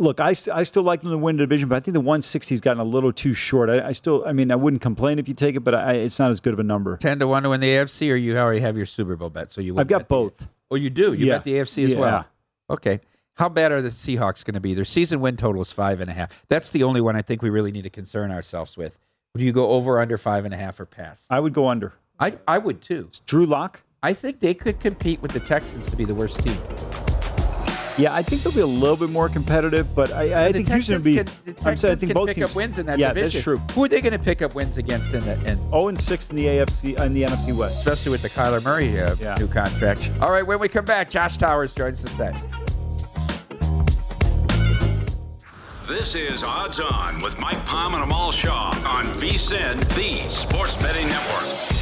[0.00, 2.00] Look, I, st- I still like them to win the division, but I think the
[2.00, 3.70] one sixty's gotten a little too short.
[3.70, 6.18] I, I still, I mean, I wouldn't complain if you take it, but I, it's
[6.18, 6.96] not as good of a number.
[6.96, 9.50] 10 to 1 to win the AFC, or you already have your Super Bowl bet?
[9.52, 10.48] So you I've got bet the- both.
[10.70, 11.12] Oh, you do?
[11.12, 11.34] You Yeah.
[11.36, 12.08] bet the AFC as well.
[12.08, 12.14] Yeah.
[12.14, 12.26] well?
[12.70, 13.00] Okay.
[13.34, 14.74] How bad are the Seahawks going to be?
[14.74, 16.44] Their season win total is five and a half.
[16.48, 18.98] That's the only one I think we really need to concern ourselves with.
[19.36, 21.26] Do you go over under five and a half or pass?
[21.30, 21.92] I would go under.
[22.20, 23.10] I I would too.
[23.26, 23.82] Drew Lock.
[24.04, 26.56] I think they could compete with the Texans to be the worst team.
[27.96, 30.68] Yeah, I think they'll be a little bit more competitive, but I, I the think
[30.68, 31.52] Houston Texans will be.
[31.52, 33.08] can, the I'm saying I think can both pick teams up wins in that yeah,
[33.12, 33.36] division.
[33.38, 33.58] that's true.
[33.74, 36.30] Who are they going to pick up wins against in the in, 0 and 6
[36.30, 37.78] in the AFC in the NFC West.
[37.78, 39.36] especially with the Kyler Murray uh, Yeah.
[39.38, 40.10] new contract?
[40.20, 42.34] All right, when we come back, Josh Towers joins the set.
[45.86, 51.06] This is Odds On with Mike Palm and Amal Shaw on VSIN, the Sports Betting
[51.06, 51.73] Network.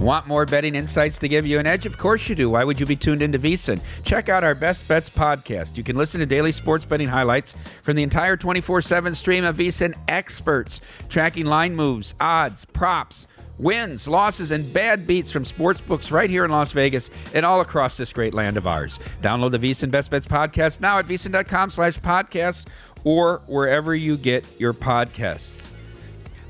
[0.00, 1.84] Want more betting insights to give you an edge?
[1.84, 2.48] Of course you do.
[2.48, 3.82] Why would you be tuned into VSIN?
[4.02, 5.76] Check out our Best Bets podcast.
[5.76, 9.58] You can listen to daily sports betting highlights from the entire 24 7 stream of
[9.58, 13.26] VSIN experts, tracking line moves, odds, props,
[13.58, 17.60] wins, losses, and bad beats from sports books right here in Las Vegas and all
[17.60, 18.98] across this great land of ours.
[19.20, 22.68] Download the VSIN Best Bets podcast now at VSIN.com slash podcast
[23.04, 25.72] or wherever you get your podcasts.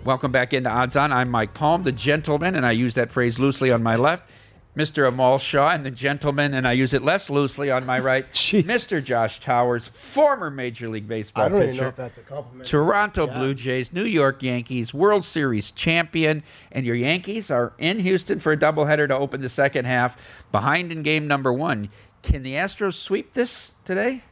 [0.04, 1.12] Welcome back into Odds On.
[1.12, 4.28] I'm Mike Palm, the gentleman, and I use that phrase loosely on my left.
[4.76, 5.06] Mr.
[5.06, 8.24] Amal Shaw, and the gentleman, and I use it less loosely on my right.
[8.32, 9.02] Mr.
[9.02, 11.70] Josh Towers, former Major League Baseball I don't pitcher.
[11.72, 12.66] even know if that's a compliment.
[12.68, 13.38] Toronto Yeah.
[13.38, 18.52] Blue Jays, New York Yankees, World Series champion, and your Yankees are in Houston for
[18.52, 20.16] a doubleheader to open the second half,
[20.52, 21.90] behind in game number one.
[22.22, 24.22] Can the Astros sweep this today?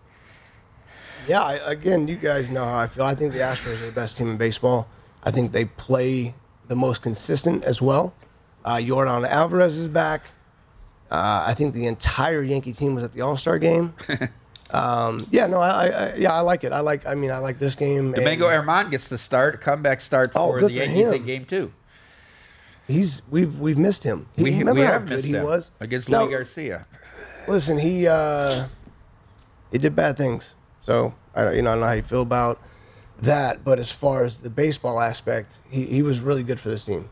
[1.26, 3.04] Yeah, again, you guys know how I feel.
[3.04, 4.88] I think the Astros are the best team in baseball.
[5.22, 6.34] I think they play
[6.68, 8.14] the most consistent as well.
[8.64, 10.26] Uh, Yordan Alvarez is back.
[11.10, 13.94] Uh, I think the entire Yankee team was at the All Star game.
[14.70, 16.72] um, yeah, no, I, I, yeah, I like it.
[16.72, 17.06] I like.
[17.06, 18.12] I mean, I like this game.
[18.12, 21.72] Domingo German gets the start, comeback start Oh, for the Yankees in game two.
[22.86, 24.28] He's we've we've missed him.
[24.36, 26.86] He, We, remember we how good he was against No, Luis Garcia.
[27.46, 28.66] Listen, he uh,
[29.72, 30.54] he did bad things.
[30.82, 32.60] So I don't, you know, I don't know how you feel about
[33.20, 33.64] that.
[33.64, 37.08] But as far as the baseball aspect, he, he was really good for this team,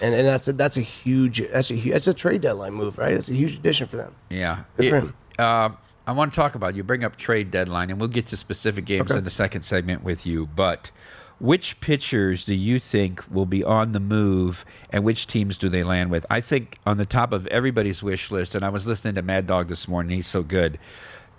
[0.00, 3.12] and and that's a, that's a huge that's a that's a trade deadline move, right?
[3.12, 4.14] It's a huge addition for them.
[4.30, 4.64] Yeah.
[4.76, 5.14] Good for him.
[5.38, 5.70] Uh,
[6.06, 8.84] I want to talk about you bring up trade deadline, and we'll get to specific
[8.84, 9.18] games Okay.
[9.18, 10.46] in the second segment with you.
[10.46, 10.90] But
[11.38, 15.82] which pitchers do you think will be on the move, and which teams do they
[15.82, 16.26] land with?
[16.28, 19.46] I think on the top of everybody's wish list, and I was listening to Mad
[19.46, 20.16] Dog this morning.
[20.16, 20.78] He's so good.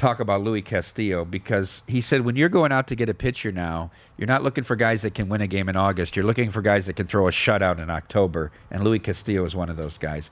[0.01, 3.51] Talk about Luis Castillo because he said when you're going out to get a pitcher
[3.51, 6.15] now, you're not looking for guys that can win a game in August.
[6.15, 9.55] You're looking for guys that can throw a shutout in October, and Luis Castillo is
[9.55, 10.31] one of those guys.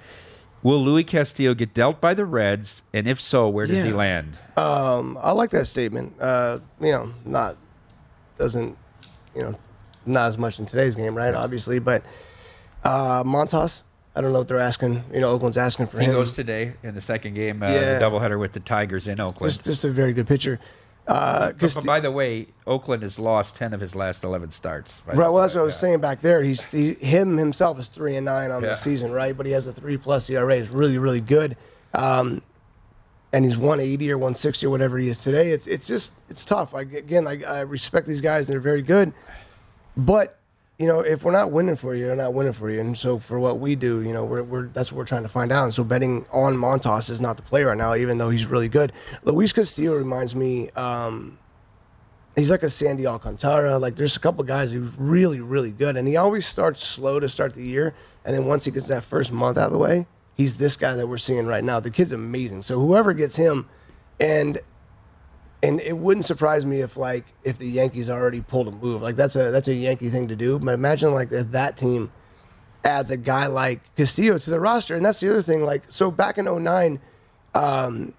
[0.63, 4.39] Will Luis Castillo get dealt by the Reds, and if so, where does he land?
[4.57, 6.19] Um, I like that statement.
[6.19, 7.55] Uh, you know, not
[8.39, 8.75] doesn't
[9.35, 9.55] you know
[10.07, 11.35] not as much in today's game, right?
[11.35, 12.03] Obviously, but
[12.83, 13.83] uh, Montas,
[14.19, 15.01] I don't know what they're asking.
[15.13, 16.11] You know, Oakland's asking for He him.
[16.11, 17.97] goes today in the second game, uh, Yeah.
[17.97, 19.49] the doubleheader with the Tigers in Oakland.
[19.49, 20.59] just, just a very good pitcher.
[21.07, 25.01] Uh, But, by the way, Oakland has lost ten of his last eleven starts.
[25.07, 25.15] Right.
[25.15, 26.43] Well, that's what I was saying back there.
[26.43, 28.69] He's he, him himself is three and nine on Yeah.
[28.71, 29.35] the season, right?
[29.37, 30.57] But he has a three plus ERA.
[30.57, 31.55] It's really really good.
[31.93, 32.41] Um,
[33.31, 35.51] and he's 180 or 160 or whatever he is today.
[35.51, 36.73] It's it's just it's tough.
[36.73, 39.13] Like again, I, I respect these guys and they're very good,
[39.95, 40.38] but
[40.79, 42.79] you know if we're not winning for you, they're not winning for you.
[42.79, 45.29] And so for what we do, you know, we're, we're that's what we're trying to
[45.29, 45.65] find out.
[45.65, 48.69] And so betting on Montas is not the play right now, even though he's really
[48.69, 48.93] good.
[49.23, 50.69] Luis Castillo reminds me.
[50.71, 51.37] Um,
[52.35, 53.77] he's like a Sandy Alcantara.
[53.77, 57.27] Like there's a couple guys who's really, really good, and he always starts slow to
[57.27, 60.07] start the year, and then once he gets that first month out of the way,
[60.35, 61.81] he's this guy that we're seeing right now.
[61.81, 62.63] The kid's amazing.
[62.63, 63.67] So whoever gets him,
[64.17, 64.59] and
[65.61, 69.01] and it wouldn't surprise me if like if the Yankees already pulled a move.
[69.01, 70.59] Like that's a that's a Yankee thing to do.
[70.59, 72.11] But imagine like if that team
[72.83, 75.63] adds a guy like Castillo to the roster, and that's the other thing.
[75.63, 76.99] Like so back in 09,
[77.53, 78.13] um,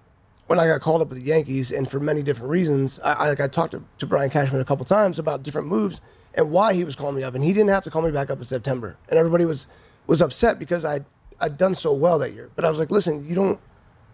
[0.47, 3.29] when I got called up with the Yankees, and for many different reasons, I, I
[3.29, 5.99] like I talked to, to Brian Cashman a couple times about different moves
[6.33, 8.29] and why he was calling me up, and he didn't have to call me back
[8.29, 9.67] up in September, and everybody was
[10.05, 11.01] was upset because I
[11.39, 12.49] I'd done so well that year.
[12.55, 13.59] But I was like, listen, you don't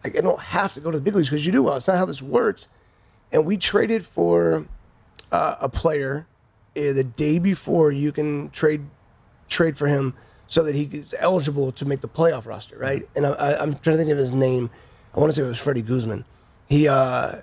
[0.04, 1.76] like I don't have to go to the big leagues because you do well.
[1.76, 2.70] It's not how this works.
[3.32, 4.66] And we traded for
[5.32, 6.28] uh, a player
[6.76, 8.86] uh, the day before you can trade
[9.50, 10.14] trade for him
[10.48, 13.08] so that he is eligible to make the playoff roster, right?
[13.16, 14.70] And I, I, I'm trying to think of his name.
[15.16, 16.26] I want to say it was Freddy Guzman.
[16.68, 17.42] He uh,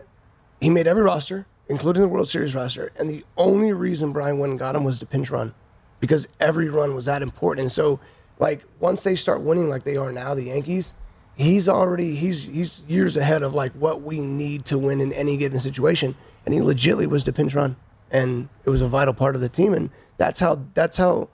[0.61, 4.51] he made every roster, including the World Series roster, and the only reason Brian went
[4.51, 5.55] and got him was to pinch run,
[6.01, 7.64] because every run was that important.
[7.64, 8.01] And so,
[8.38, 10.94] like once they start winning like they are now, the Yankees,
[11.37, 15.37] he's already he's he's years ahead of like what we need to win in any
[15.37, 17.77] given situation, and he legitly was to pinch run,
[18.11, 21.29] and it was a vital part of the team, and that's how that's how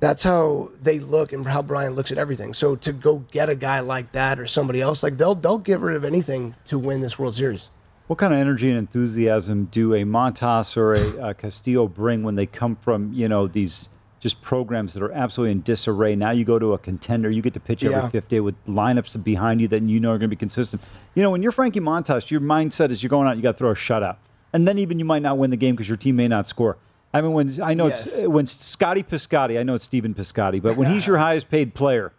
[0.00, 2.54] that's how they look and how Brian looks at everything.
[2.54, 5.80] So to go get a guy like that or somebody else, like they'll they'll get
[5.80, 7.70] rid of anything to win this World Series.
[8.06, 12.34] What kind of energy and enthusiasm do a Montas or a, a Castillo bring when
[12.34, 13.88] they come from you know these
[14.20, 16.14] just programs that are absolutely in disarray?
[16.14, 18.08] Now you go to a contender, you get to pitch every Yeah.
[18.10, 20.82] fifth day with lineups behind you that you know are going to be consistent.
[21.14, 23.58] You know when you're Frankie Montas, your mindset is you're going out, you got to
[23.58, 24.16] throw a shutout,
[24.52, 26.76] and then even you might not win the game because your team may not score.
[27.12, 30.76] I mean, when I know it's when Scotty Piscotty, I know it's Stephen Piscotty, but
[30.76, 32.12] when he's your highest paid player,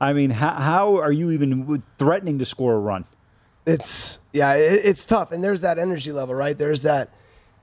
[0.00, 3.04] I mean, how, how are you even threatening to score a run?
[3.66, 6.58] It's yeah, it, it's tough, and there's that energy level, right?
[6.58, 7.10] There's that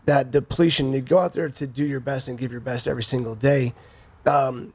[0.05, 0.91] that depletion.
[0.93, 3.73] You go out there to do your best and give your best every single day,
[4.25, 4.73] um,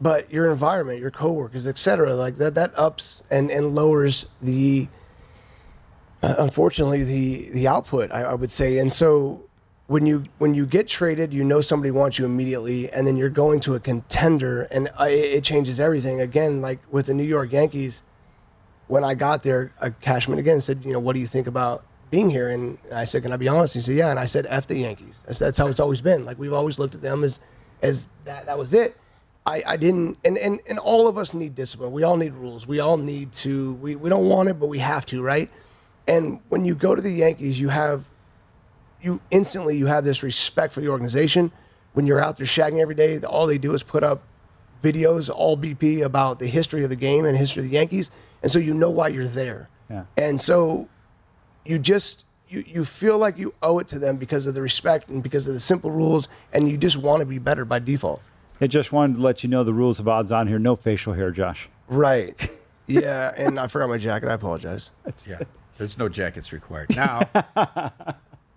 [0.00, 4.88] but your environment, your coworkers, etc., like that, that ups and and lowers the
[6.22, 8.10] uh, unfortunately the the output.
[8.12, 9.42] I, I would say, and so
[9.86, 13.28] when you when you get traded, you know somebody wants you immediately, and then you're
[13.28, 16.20] going to a contender, and uh, it, it changes everything.
[16.20, 18.02] Again, like with the New York Yankees
[18.90, 22.30] when I got there, Cashman again said, you know, what do you think about being
[22.30, 22.50] here?
[22.50, 23.74] And I said, can I be honest?
[23.74, 24.10] He said, yeah.
[24.10, 25.22] And I said, F the Yankees.
[25.26, 26.24] That's, that's how it's always been.
[26.24, 27.38] Like we've always looked at them as,
[27.82, 28.96] as that, that was it.
[29.46, 31.92] I, I didn't, and, and, and all of us need discipline.
[31.92, 32.66] We all need rules.
[32.66, 35.50] We all need to, we, we don't want it, but we have to, right?
[36.06, 38.10] And when you go to the Yankees, you have,
[39.02, 41.52] you instantly, you have this respect for the organization.
[41.94, 44.22] When you're out there shagging every day, all they do is put up
[44.82, 48.10] videos, all BP, about the history of the game and history of the Yankees,
[48.42, 49.68] and so you know why you're there.
[49.88, 50.04] Yeah.
[50.16, 50.88] And so
[51.64, 55.08] you just you, you feel like you owe it to them because of the respect
[55.08, 58.20] and because of the simple rules, and you just want to be better by default.
[58.60, 60.58] I just wanted to let you know the rules of odds on here.
[60.58, 61.68] No facial hair, Josh.
[61.88, 62.48] Right.
[62.86, 64.28] Yeah, and I forgot my jacket.
[64.28, 64.90] I apologize.
[65.24, 65.38] Yeah,
[65.78, 67.20] there's no jackets required now.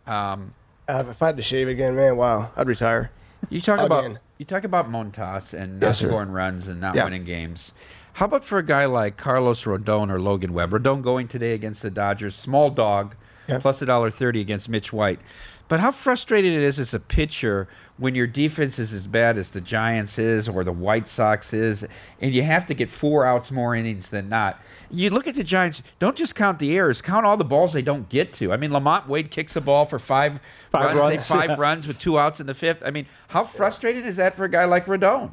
[0.08, 0.56] um,
[0.88, 3.12] Uh, if I had to shave again, man, wow, I'd retire.
[3.52, 4.20] You talk about Again.
[4.44, 6.08] You talk about Montas and not Yes, sir.
[6.10, 7.06] scoring runs and not Yeah.
[7.06, 7.72] winning games.
[8.14, 10.72] How about for a guy like Carlos Rodon or Logan Webb?
[10.72, 13.16] Rodon going today against the Dodgers, small dog,
[13.62, 15.20] plus a dollar thirty against Mitch White.
[15.70, 19.52] But how frustrating it is as a pitcher when your defense is as bad as
[19.52, 21.86] the Giants is or the White Sox is,
[22.20, 24.62] and you have to get four outs more innings than not.
[24.92, 25.82] You look at the Giants.
[26.00, 28.52] Don't just count the errors; count all the balls they don't get to.
[28.52, 31.56] I mean, LaMonte Wade kicks a ball for five, Five runs, runs, say five yeah.
[31.60, 32.84] runs with two outs in the fifth.
[32.86, 35.32] I mean, how frustrating is that for a guy like Rodon,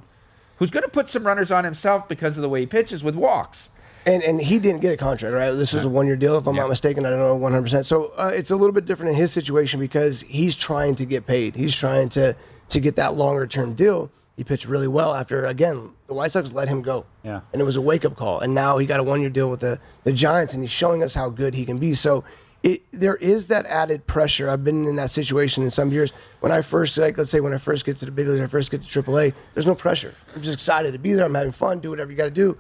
[0.57, 3.17] who's going to put some runners on himself because of the way he pitches with
[3.17, 3.71] walks?
[4.07, 5.51] And and he didn't get a contract, right?
[5.51, 7.05] This was a one year deal, if I'm not mistaken.
[7.05, 7.63] I don't know 100.
[7.63, 11.05] percent So uh, it's a little bit different in his situation because he's trying to
[11.05, 11.55] get paid.
[11.55, 12.35] He's trying to
[12.69, 14.11] to get that longer term deal.
[14.37, 17.05] He pitched really well after again the White Sox let him go.
[17.23, 17.41] Yeah.
[17.53, 18.41] and it was a wake up call.
[18.41, 21.03] And now he got a one year deal with the the Giants, and he's showing
[21.03, 21.93] us how good he can be.
[21.95, 22.25] So
[22.63, 24.49] it there is that added pressure.
[24.49, 26.13] I've been in that situation in some years.
[26.41, 28.47] When I first, like, let's say, when I first get to the big leagues, I
[28.47, 29.35] first get to AAA.
[29.53, 30.15] There's no pressure.
[30.35, 31.27] I'm just excited to be there.
[31.27, 31.81] I'm having fun.
[31.81, 32.57] Do whatever you got to do.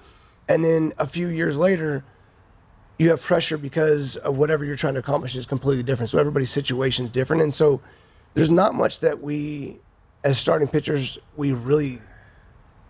[0.49, 2.05] And then a few years later,
[2.99, 6.11] you have pressure because of whatever you're trying to accomplish is completely different.
[6.11, 7.81] So everybody's situation is different, and so
[8.35, 9.79] there's not much that we,
[10.23, 12.01] as starting pitchers, we really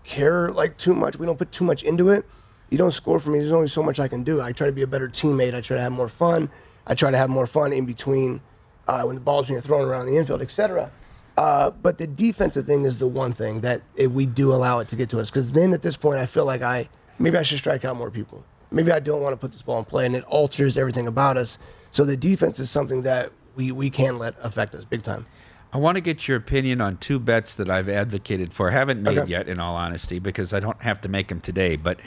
[0.04, 1.18] care like too much.
[1.18, 2.26] We don't put too much into it.
[2.70, 3.38] You don't score for me.
[3.38, 4.40] There's only so much I can do.
[4.40, 5.54] I try to be a better teammate.
[5.54, 6.50] I try to have more fun.
[6.86, 8.40] I try to have more fun in between
[8.88, 10.90] uh, when the ball's being thrown around the infield, etc.
[11.36, 14.88] Uh, but the defensive thing is the one thing that it, we do allow it
[14.88, 15.30] to get to us.
[15.30, 16.88] Because then at this point, I feel like I
[17.20, 18.44] maybe I should strike out more people.
[18.72, 21.36] Maybe I don't want to put this ball in play, and it alters everything about
[21.36, 21.58] us.
[21.92, 25.26] So the defense is something that we we can let affect us big time.
[25.72, 28.70] I want to get your opinion on two bets that I've advocated for.
[28.70, 29.30] I haven't made Okay.
[29.30, 31.76] yet, in all honesty, because I don't have to make them today.
[31.76, 32.00] But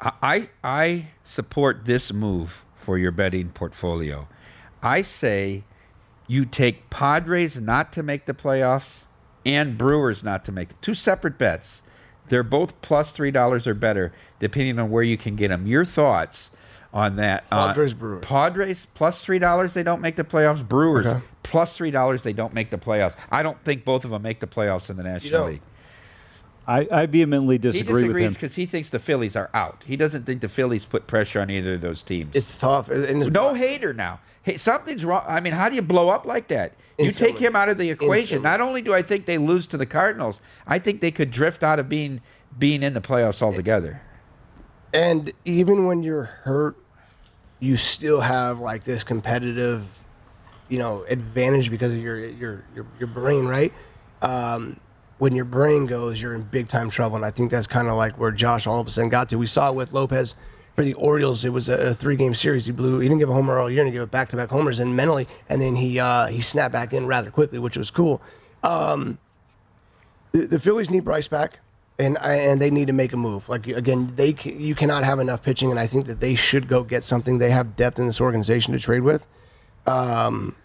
[0.00, 4.28] I I support this move for your betting portfolio.
[4.82, 5.64] I say
[6.26, 9.04] you take Padres not to make the playoffs
[9.44, 11.82] and Brewers not to make two separate bets.
[12.30, 15.66] They're both plus three dollars or better, depending on where you can get them.
[15.66, 16.50] Your thoughts
[16.94, 17.44] on that?
[17.52, 18.24] Uh, Padres, Brewers.
[18.24, 19.74] Padres plus three dollars.
[19.74, 20.66] They don't make the playoffs.
[20.66, 21.20] Brewers Okay.
[21.42, 22.22] plus three dollars.
[22.22, 23.16] They don't make the playoffs.
[23.30, 25.50] I don't think both of them make the playoffs in the National don't?
[25.50, 25.60] League.
[26.66, 28.32] I, I vehemently He disagree with disagrees him.
[28.34, 29.82] because he thinks the Phillies are out.
[29.86, 32.36] He doesn't think the Phillies put pressure on either of those teams.
[32.36, 32.88] It's tough.
[32.90, 34.20] And it's- no hater now.
[34.42, 35.24] Hey, something's wrong.
[35.28, 36.74] I mean, how do you blow up like that?
[36.98, 37.32] You Instantly.
[37.34, 38.16] take him out of the equation.
[38.36, 38.42] Instantly.
[38.48, 41.62] Not only do I think they lose to the Cardinals, I think they could drift
[41.62, 42.20] out of being
[42.58, 44.00] being in the playoffs altogether.
[44.92, 46.76] And even when you're hurt,
[47.58, 49.84] you still have like this competitive,
[50.68, 53.72] you know, advantage because of your your your, your brain, right?
[54.22, 54.80] Um,
[55.20, 57.94] when your brain goes, you're in big time trouble, and I think that's kind of
[57.94, 59.36] like where Josh all of a sudden got to.
[59.36, 60.34] We saw it with Lopez
[60.74, 61.44] for the Orioles.
[61.44, 62.64] It was a, three game series.
[62.64, 63.00] He blew.
[63.00, 64.96] He didn't give a homer all year, and he gave back to back homers, and
[64.96, 68.22] mentally, and then he uh, he snapped back in rather quickly, which was cool.
[68.62, 69.18] Um,
[70.32, 71.58] the, the Phillies need Bryce back,
[71.98, 73.46] and and they need to make a move.
[73.50, 76.82] Like again, they you cannot have enough pitching, and I think that they should go
[76.82, 77.36] get something.
[77.36, 79.26] They have depth in this organization to trade with.
[79.86, 80.56] Um,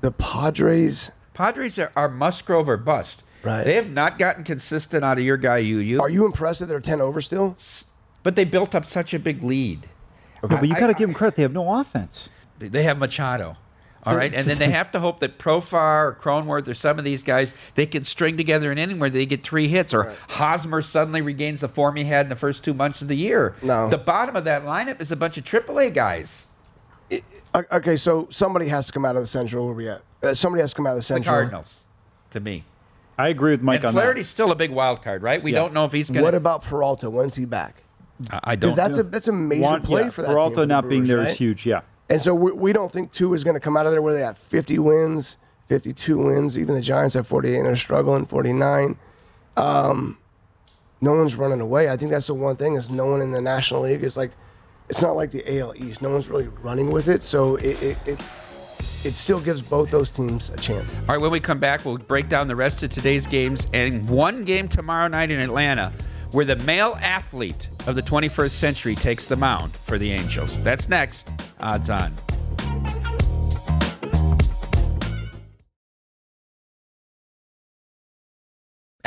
[0.00, 1.10] the Padres.
[1.38, 3.22] Padres are, are Musgrove or bust.
[3.44, 3.62] Right.
[3.62, 6.00] They have not gotten consistent out of your guy, you you.
[6.00, 7.56] Are you impressed that they're ten over still?
[8.24, 9.88] But they built up such a big lead.
[10.42, 11.36] Yeah, but you got to give them credit.
[11.36, 12.28] They have no offense.
[12.58, 13.56] They have Machado.
[14.02, 14.34] All Yeah, right.
[14.34, 17.52] And then they have to hope that Profar or Cronenworth or some of these guys,
[17.76, 21.60] they can string together an inning where they get three hits or Hosmer suddenly regains
[21.60, 23.54] the form he had in the first two months of the year.
[23.62, 23.88] No.
[23.88, 26.48] The bottom of that lineup is a bunch of AAA guys.
[27.54, 29.66] O- Okay, so somebody has to come out of the Central.
[29.66, 30.02] Where we at?
[30.22, 31.34] Uh, somebody has to come out of the The Central.
[31.34, 31.82] Cardinals,
[32.30, 32.64] to me.
[33.16, 35.42] I agree with Mike and on Flaherty's still a big wild card, right?
[35.42, 35.58] We Yeah.
[35.58, 37.10] don't know if he's going What about Peralta?
[37.10, 37.82] When's he back?
[38.30, 40.28] I I don't Because that's a that's a major Want- play yeah, for that.
[40.28, 41.36] Peralta team for the not being Brewers, there is right?
[41.36, 41.66] huge.
[41.66, 41.80] Yeah.
[42.08, 44.14] And so we, we don't think two is going to come out of there where
[44.14, 45.36] they have 50 wins,
[45.68, 46.58] 52 wins.
[46.58, 48.96] Even the Giants have 48 and they're struggling, 49.
[49.56, 50.16] Um,
[51.00, 51.90] no one's running away.
[51.90, 54.30] I think that's the one thing is no one in the National League is like,
[54.88, 56.00] it's not like the AL East.
[56.02, 57.22] No one's really running with it.
[57.22, 58.20] So it, it, it,
[59.04, 60.96] it still gives both those teams a chance.
[61.00, 64.08] All right, when we come back, we'll break down the rest of today's games and
[64.08, 65.92] one game tomorrow night in Atlanta
[66.32, 70.62] where the male athlete of the 21st century takes the mound for the Angels.
[70.62, 71.32] That's next.
[71.60, 72.12] Odds on.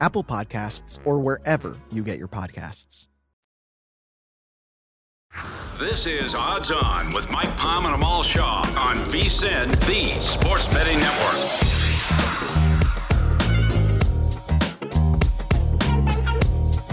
[0.00, 3.06] Apple Podcasts, or wherever you get your podcasts.
[5.78, 10.98] This is Odds On with Mike Palm and Amal Shah on VSIN, the Sports Betting
[10.98, 11.78] Network.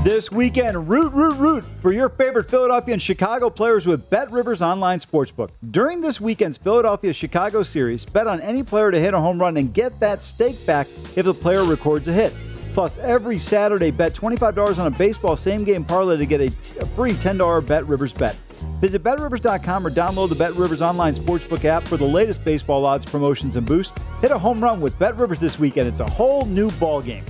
[0.03, 4.61] This weekend, root, root, root for your favorite Philadelphia and Chicago players with Bet Rivers
[4.61, 5.49] Online Sportsbook.
[5.71, 9.57] During this weekend's Philadelphia Chicago series, bet on any player to hit a home run
[9.57, 10.85] and get that stake back
[11.15, 12.35] if the player records a hit.
[12.75, 16.77] Plus, every Saturday, bet $25 on a baseball same game parlay to get a, t-
[16.79, 18.35] a free $10 Bet Rivers bet.
[18.81, 23.05] Visit BetRivers.com or download the Bet Rivers Online Sportsbook app for the latest baseball odds,
[23.05, 23.97] promotions, and boosts.
[24.19, 25.87] Hit a home run with Bet Rivers this weekend.
[25.87, 27.23] It's a whole new ballgame.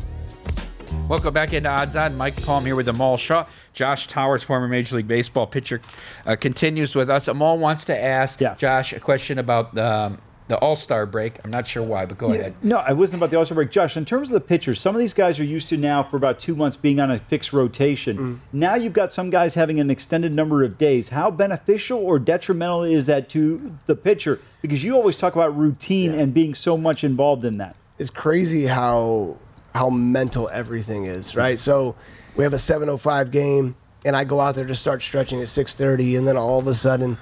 [1.08, 2.18] Welcome back into Odds On.
[2.18, 3.46] Mike Palm here with Amal Shah.
[3.72, 5.80] Josh Towers, former Major League Baseball pitcher,
[6.26, 7.28] uh, continues with us.
[7.28, 10.18] Amal wants to ask Josh a question about um,
[10.48, 11.39] the All Star break.
[11.43, 12.56] I'm not sure why, but go Yeah, ahead.
[12.62, 13.72] No, I wasn't about the All Star break.
[13.72, 16.18] Josh, in terms of the pitchers, some of these guys are used to now for
[16.18, 18.18] about two months being on a fixed rotation.
[18.18, 18.39] Mm.
[18.54, 21.10] Now you've got some guys having an extended number of days.
[21.10, 24.39] How beneficial or detrimental is that to the pitcher?
[24.62, 27.76] Because you always talk about routine and being so much involved in that.
[27.98, 29.38] It's crazy how
[29.74, 31.60] how mental everything is, right?
[31.60, 31.96] So
[32.36, 33.76] we have a 7:05 game,
[34.06, 36.76] and I go out there to start stretching at 6:30, and then all of a
[36.76, 37.18] sudden,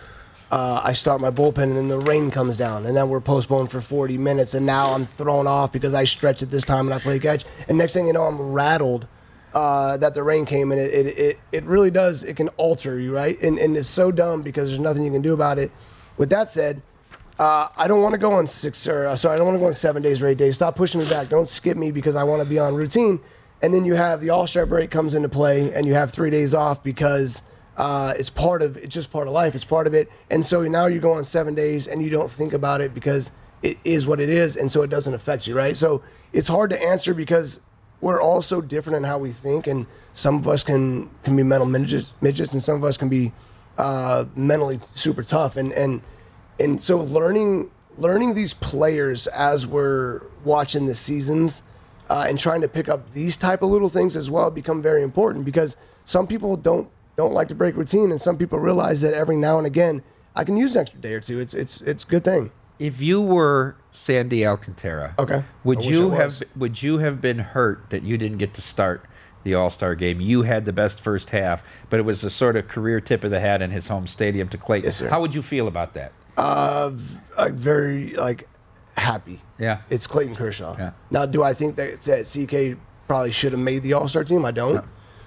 [0.54, 3.72] uh, I start my bullpen, and then the rain comes down, and then we're postponed
[3.72, 6.94] for 40 minutes, and now I'm thrown off because I stretch at this time and
[6.94, 9.08] I play catch, and next thing you know, I'm rattled.
[9.56, 13.00] Uh, that the rain came and it, it, it, it really does it can alter
[13.00, 15.72] you right and, and it's so dumb because there's nothing you can do about it
[16.18, 16.82] with that said
[17.38, 19.60] uh, I don't want to go on six or uh, sorry, I don't want to
[19.60, 20.56] go on seven days or eight days.
[20.56, 21.30] Stop pushing me back.
[21.30, 23.20] Don't skip me because I want to be on routine.
[23.62, 26.30] And then you have the All Star break comes into play, and you have three
[26.30, 27.42] days off because
[27.78, 29.56] uh, it's part of it's just part of life.
[29.56, 30.12] It's part of it.
[30.30, 33.32] And so now you go on seven days and you don't think about it because
[33.62, 35.76] it is what it is, and so it doesn't affect you, right?
[35.78, 36.04] So
[36.34, 37.62] it's hard to answer because
[38.02, 41.44] we're all so different in how we think, and some of us can can be
[41.44, 43.32] mental midgets, midgets and some of us can be
[43.78, 46.02] uh, mentally super tough, and and
[46.60, 51.62] and so learning learning these players as we're watching the seasons
[52.10, 55.04] uh, and trying to pick up these type of little things as well become very
[55.04, 59.14] important because some people don't don't like to break routine, and some people realize that
[59.14, 60.04] every now and again
[60.36, 61.40] I can use an extra day or two.
[61.40, 62.52] It's it's it's a good thing.
[62.80, 67.90] If you were Sandy Alcantara, okay, would I you have would you have been hurt
[67.90, 69.06] that you didn't get to start
[69.44, 70.20] the All Star game?
[70.20, 73.32] You had the best first half, but it was a sort of career tip of
[73.32, 74.86] the hat in his home stadium to Clayton.
[74.86, 75.10] Yes, sir.
[75.10, 76.14] How would you feel about that?
[76.36, 76.90] Uh,
[77.52, 78.48] very like
[78.98, 79.40] happy.
[79.60, 79.82] Yeah.
[79.90, 80.76] It's Clayton Kershaw.
[80.78, 80.92] Yeah.
[81.12, 84.46] Now, do I think that, that CK probably should have made the All Star team?
[84.46, 84.84] I don't.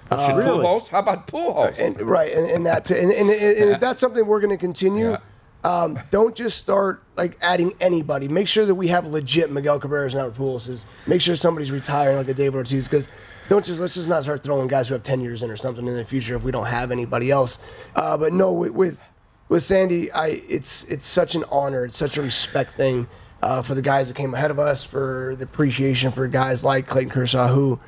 [0.09, 0.87] Pujols?
[0.87, 1.79] How about Pujols?
[1.79, 2.95] And, right, and, and that too.
[2.95, 5.17] And, and, and, if that's something we're going to continue,
[5.63, 8.27] um, don't just start like adding anybody.
[8.27, 10.85] Make sure that we have legit Miguel Cabrera's and Albert Pujols.
[11.07, 13.07] Make sure somebody's retiring like a David Ortiz because
[13.49, 15.85] don't just let's just not start throwing guys who have ten years in or something
[15.85, 17.59] in the future if we don't have anybody else.
[17.95, 19.01] Uh, but no, with, with
[19.49, 21.85] with Sandy, I it's it's such an honor.
[21.85, 23.07] It's such a respect thing
[23.41, 26.87] uh, for the guys that came ahead of us, for the appreciation for guys like
[26.87, 27.79] Clayton Kershaw who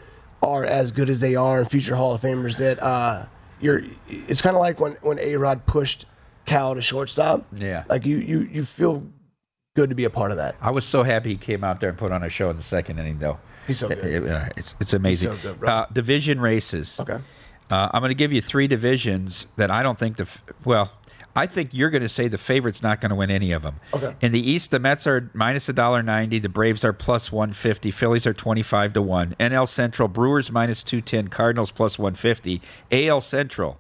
[0.42, 2.58] are as good as they are and future Hall of Famers.
[2.58, 3.26] That uh,
[3.60, 3.84] you're.
[4.08, 6.06] It's kind of like when when A Rod pushed
[6.46, 7.46] Cal to shortstop.
[7.56, 7.84] Yeah.
[7.90, 9.04] Like you you you feel
[9.76, 10.56] good to be a part of that.
[10.62, 12.64] I was so happy he came out there and put on a show in the
[12.64, 13.40] second inning, though.
[13.68, 14.00] He's so good.
[14.00, 15.32] It- uh, it's it's amazing.
[15.32, 15.70] He's so good, bro.
[15.70, 17.00] Uh, division races.
[17.00, 17.20] Okay.
[17.72, 20.28] Uh, I'm going to give you three divisions that I don't think the
[20.66, 20.92] well.
[21.36, 23.76] I think you're going to say the favorite's not going to win any of them.
[23.94, 24.16] Okay.
[24.22, 26.40] In the East, the Mets are minus a dollar ninety.
[26.40, 27.92] The Braves are plus one fifty.
[27.92, 29.36] Phillies are twenty five to one.
[29.40, 31.28] NL Central, Brewers minus two ten.
[31.28, 32.62] Cardinals plus one fifty.
[32.92, 33.80] AL Central,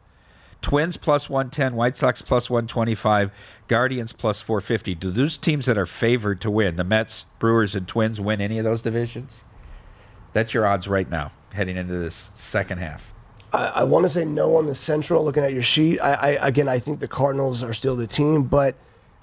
[0.61, 3.31] Twins plus 110, White Sox plus 125,
[3.67, 4.95] Guardians plus 450.
[4.95, 8.57] Do those teams that are favored to win, the Mets, Brewers, and Twins, win any
[8.57, 9.43] of those divisions?
[10.33, 13.13] That's your odds right now, heading into this second half.
[13.51, 15.23] I, I want to say no on the Central.
[15.23, 18.43] Looking at your sheet, I, I again, I think the Cardinals are still the team,
[18.43, 18.75] but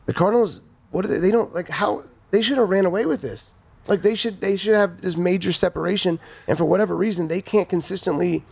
[0.07, 1.19] the Cardinals, what they?
[1.19, 3.53] They don't like how they should have ran away with this.
[3.87, 6.19] Like they should, they should have this major separation,
[6.49, 8.45] and for whatever reason, they can't consistently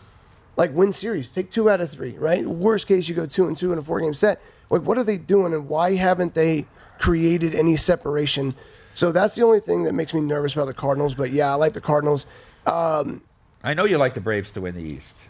[0.55, 1.31] like win series.
[1.31, 2.45] Take two out of three, right?
[2.45, 4.41] Worst case, you go two and two in a four game set.
[4.69, 6.65] Like, what are they doing, and why haven't they
[6.99, 8.55] created any separation?
[8.93, 11.15] So that's the only thing that makes me nervous about the Cardinals.
[11.15, 12.25] But yeah, I like the Cardinals.
[12.65, 13.21] Um,
[13.61, 15.25] I know you like the Braves to win the East.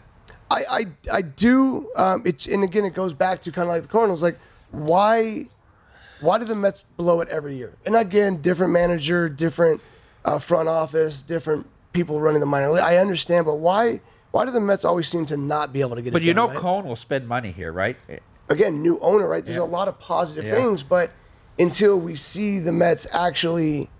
[0.50, 0.86] I, I,
[1.18, 1.90] I do.
[1.96, 4.22] Um, it's and again, it goes back to kind of like the Cardinals.
[4.22, 4.38] Like,
[4.70, 5.46] why,
[6.20, 7.72] why do the Mets blow it every year?
[7.84, 9.80] And again, different manager, different
[10.24, 12.82] uh, front office, different people running the minor league.
[12.84, 16.02] I understand, but why, why do the Mets always seem to not be able to
[16.02, 16.12] get it?
[16.12, 16.58] But it you done, know, right?
[16.60, 17.96] Cohen will spend money here, right?
[18.48, 19.44] again, new owner, right?
[19.44, 19.64] There's Yeah.
[19.64, 20.54] a lot of positive Yeah.
[20.54, 21.10] things, but
[21.58, 23.90] until we see the Mets actually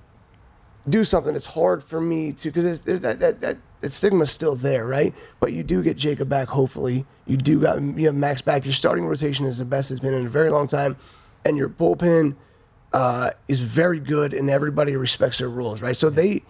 [0.88, 4.87] do something, it's hard for me to because that that that that stigma's still there,
[4.87, 5.14] right?
[5.41, 7.05] But you do get Jacob back, hopefully.
[7.27, 8.64] You do got you have Max back.
[8.64, 10.97] Your starting rotation is the best it's been in a very long time,
[11.45, 12.35] and your bullpen
[12.93, 15.97] uh, is very good, and everybody respects their rules, right?
[15.97, 16.43] So they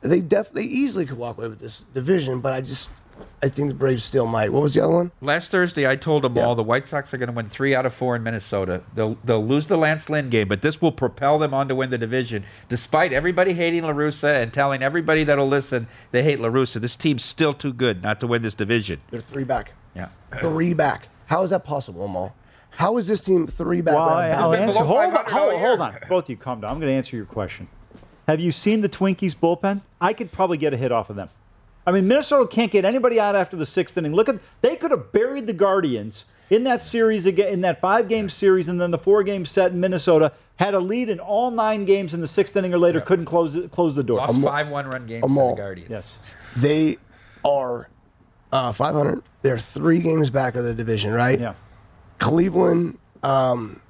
[0.00, 3.02] they definitely easily could walk away with this division, but I just
[3.42, 4.52] I think the Braves still might.
[4.52, 5.10] What was the other one?
[5.20, 7.84] Last Thursday, I told them all the White Sox are going to win three out
[7.86, 8.82] of four in Minnesota.
[8.94, 11.90] They'll they'll lose the Lance Lynn game, but this will propel them on to win
[11.90, 12.44] the division.
[12.68, 16.96] Despite everybody hating La Russa and telling everybody that'll listen they hate La Russa, this
[16.96, 19.00] team's still too good not to win this division.
[19.10, 19.72] They're three back.
[19.94, 20.08] Yeah.
[20.40, 21.08] three back.
[21.26, 22.34] How is that possible, Amal?
[22.70, 23.94] How is this team three back?
[23.94, 24.82] Well, right I- I'll answer.
[24.82, 25.96] Hold on, hold, hold on.
[26.08, 26.70] Both of you, calm down.
[26.70, 27.68] I'm going to answer your question.
[28.28, 29.82] Have you seen the Twinkies bullpen?
[30.00, 31.28] I could probably get a hit off of them.
[31.86, 34.14] I mean, Minnesota can't get anybody out after the sixth inning.
[34.14, 38.08] Look at they could have buried the Guardians in that series again, in that five
[38.08, 41.50] game series, and then the four game set in Minnesota had a lead in all
[41.50, 44.18] nine games in the sixth inning or later, couldn't close it, close the door.
[44.18, 45.90] Lost five one run games to the Guardians.
[45.90, 46.18] Yes.
[46.56, 46.98] They
[47.44, 47.88] are
[48.52, 49.22] uh, 500.
[49.42, 51.40] They're three games back of the division, right?
[51.40, 51.54] Yeah.
[52.18, 53.81] Cleveland um, are,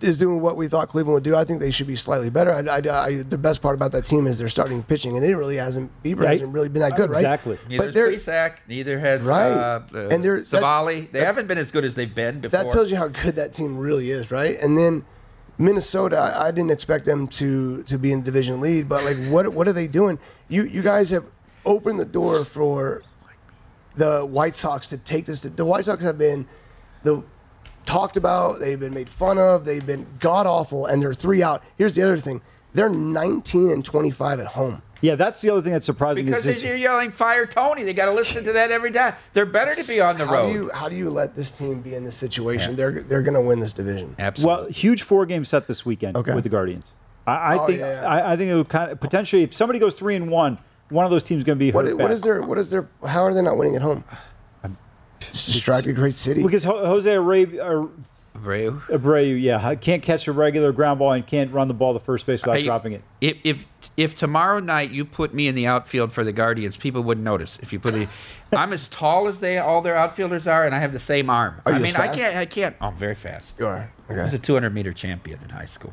[0.00, 1.34] is doing what we thought Cleveland would do.
[1.36, 2.52] I think they should be slightly better.
[2.52, 5.36] I, I, I, the best part about that team is they're starting pitching, and it
[5.36, 5.90] really hasn't.
[6.02, 6.30] Bieber Right.
[6.30, 7.18] hasn't really been that good, right?
[7.18, 7.58] Exactly.
[7.68, 9.50] Neither But has Plesac, neither has Right.
[9.50, 11.10] uh, uh, And they're- that- Civale.
[11.12, 12.62] they haven't been as good as they've been before.
[12.62, 14.58] that tells you how good that team really is, right?
[14.62, 15.04] And then
[15.58, 19.48] Minnesota, I I didn't expect them to to be in division lead, but like, what
[19.48, 20.18] what are they doing?
[20.48, 21.24] You you guys have
[21.66, 23.02] opened the door for
[23.96, 25.40] the White Sox to take this.
[25.40, 26.46] The White Sox have been
[27.02, 27.24] the
[27.88, 28.60] talked about.
[28.60, 29.64] They've been made fun of.
[29.64, 31.62] They've been god awful, and they're three out.
[31.76, 32.40] Here's the other thing:
[32.74, 34.82] they're 19 and 25 at home.
[35.00, 36.24] Yeah, that's the other thing that's surprising.
[36.26, 39.14] because is they're yelling "Fire Tony." They got to listen to that every time.
[39.32, 40.52] They're better to be on the how road.
[40.52, 42.74] Do you, how do you let this team be in this situation?
[42.76, 44.16] They're they're going to win this division.
[44.18, 44.62] Absolutely.
[44.64, 46.34] Well, huge four game set this weekend Okay.
[46.34, 46.92] with the Guardians.
[47.28, 48.08] I, I Oh, think yeah, yeah.
[48.08, 50.58] I, I think it would kind of potentially if somebody goes three and one,
[50.88, 52.10] one of those teams is going to be hurt What, what bad.
[52.12, 54.02] is their what is their how are they not winning at home?
[55.20, 56.42] Just distract a great city.
[56.42, 57.88] because Ho- Jose Abreu, uh,
[58.38, 58.80] Abreu.
[58.86, 62.24] Abreu, yeah, can't catch a regular ground ball and can't run the ball to first
[62.26, 63.02] base without I- dropping it.
[63.20, 63.66] If, if
[63.96, 67.58] if tomorrow night you put me in the outfield for the Guardians, people wouldn't notice.
[67.60, 68.06] If you put the,
[68.52, 71.60] I'm as tall as they all their outfielders are, and I have the same arm.
[71.66, 72.36] Are I mean, as I can't.
[72.36, 72.76] I can't.
[72.80, 73.58] Oh, I'm very fast.
[73.58, 73.90] You are.
[74.08, 75.92] I was a 200 meter champion in high school.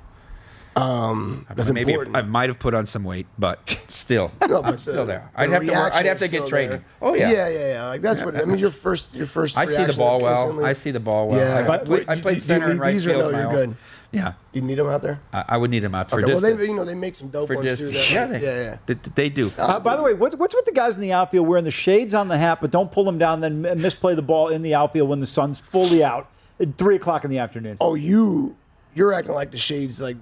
[0.75, 2.17] Um, that's Maybe important.
[2.17, 5.29] I might have put on some weight, but still, No, I'm but still there.
[5.33, 5.67] the I'd have to.
[5.67, 6.69] Work, reaction I'd have to get still training.
[6.69, 6.85] there.
[7.01, 7.31] Oh yeah.
[7.31, 7.87] yeah, yeah, yeah.
[7.87, 8.57] Like that's what I mean.
[8.57, 9.57] Your first, your first.
[9.57, 10.65] I see the ball well.
[10.65, 11.39] I see the ball well.
[11.39, 13.31] Yeah, I, I, but play- I played do center need and right these or field.
[13.31, 13.75] no, you're good?
[14.11, 15.19] Yeah, You need them out there.
[15.33, 16.59] I, I would need them out for Okay, well, distance.
[16.61, 18.07] they, you know, they make some dope for ones distance.
[18.07, 18.13] too.
[18.13, 18.77] Yeah, they, yeah, yeah.
[18.85, 19.51] They, they do.
[19.57, 22.13] Uh, by the way, what's, what's with the guys in the outfield wearing the shades
[22.13, 25.09] on the hat, but don't pull them down, then misplay the ball in the outfield
[25.09, 26.29] when the sun's fully out
[26.61, 27.75] at three o'clock in the afternoon?
[27.81, 28.55] Oh, you,
[28.93, 30.15] you're acting like the shades like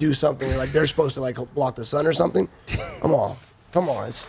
[0.00, 2.48] do something like they're supposed to like block the sun or something.
[3.00, 3.36] Come on,
[3.70, 4.08] come on.
[4.08, 4.28] It's,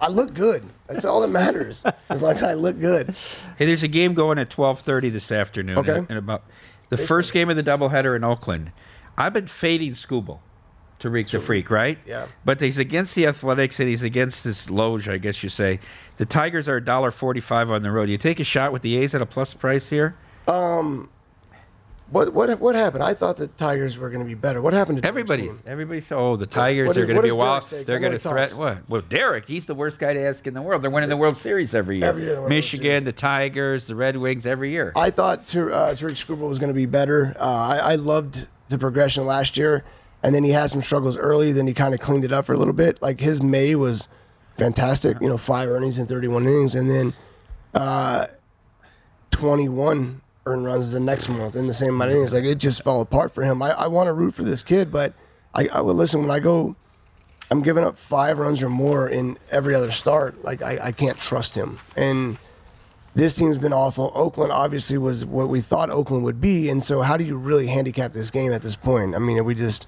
[0.00, 0.64] I look good.
[0.88, 1.84] That's all that matters.
[2.08, 3.14] As long as I look good.
[3.56, 5.78] Hey, there's a game going at 12:30 this afternoon.
[5.78, 5.98] Okay.
[5.98, 6.42] In, in about
[6.88, 8.72] the first game of the doubleheader in Oakland.
[9.16, 10.40] I've been fading Skubal
[10.98, 11.98] to Reek the Freak, right?
[12.06, 12.26] Yeah.
[12.44, 15.80] But he's against the Athletics and he's against this Loge, I guess you say.
[16.16, 18.08] The Tigers are $1.45 on the road.
[18.08, 20.16] You take a shot with the A's at a plus price here?
[20.46, 21.10] Um,
[22.12, 23.02] What what what happened?
[23.02, 24.60] I thought the Tigers were going to be better.
[24.60, 25.62] What happened to Everybody, team?
[25.66, 27.34] everybody said, "Oh, the Tigers what are going to be a.
[27.34, 27.86] Derek?
[27.86, 28.88] They're going to threaten what?
[28.88, 30.82] Well, Derek, he's the worst guy to ask in the world.
[30.82, 32.06] They're winning the World Series every year.
[32.08, 34.92] Every year they win the World Michigan, the Tigers, the Red Wings, every year.
[34.94, 37.34] I thought Ter- uh, Tarik Skubal was going to be better.
[37.40, 39.82] Uh, I, I loved the progression last year,
[40.22, 41.50] and then he had some struggles early.
[41.52, 43.00] Then he kind of cleaned it up for a little bit.
[43.00, 44.06] Like his May was
[44.58, 45.16] fantastic.
[45.22, 47.14] You know, five earnings in 31 innings, and then
[47.72, 48.26] uh,
[49.30, 52.32] 21 earned runs the next month in the same amount of innings.
[52.32, 53.62] Like it just fell apart for him.
[53.62, 55.14] I, I want to root for this kid, but
[55.54, 56.76] I, I will listen when I go.
[57.50, 60.42] I'm giving up five runs or more in every other start.
[60.42, 62.38] Like I, I can't trust him, and
[63.14, 64.10] this team's been awful.
[64.14, 67.66] Oakland obviously was what we thought Oakland would be, and so how do you really
[67.66, 69.14] handicap this game at this point?
[69.14, 69.86] I mean, are we just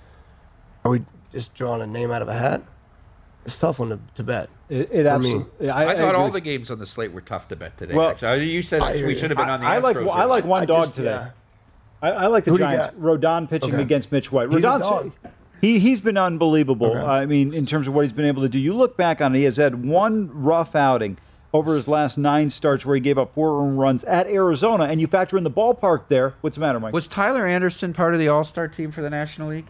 [0.85, 1.03] are we
[1.33, 2.63] just drawing a name out of a hat?
[3.47, 4.51] It's a tough one to, to bet.
[4.69, 5.09] It, it for me.
[5.11, 5.71] absolutely.
[5.71, 7.95] I, thought all the games on the slate were tough to bet today.
[7.95, 8.49] Well, actually.
[8.51, 10.11] You said I we should have been on the I like Astros.
[10.15, 11.11] I like one I dog just- today.
[11.11, 11.31] yeah.
[12.03, 12.95] I, I like the Who do Giants.
[12.99, 13.83] Rodon pitching Okay.
[13.83, 14.49] against Mitch White.
[14.51, 15.12] He's a Rodon's dog.
[15.61, 16.91] he he's been unbelievable.
[16.91, 17.01] Okay.
[17.01, 18.59] I mean, in terms of what he's been able to do.
[18.59, 21.17] You look back on it, he has had one rough outing
[21.55, 25.01] over his last nine starts where he gave up four earned runs at Arizona, and
[25.01, 26.35] you factor in the ballpark there.
[26.41, 26.93] What's the matter, Mike?
[26.93, 29.67] Was Tyler Anderson part of the All Star team for the National League?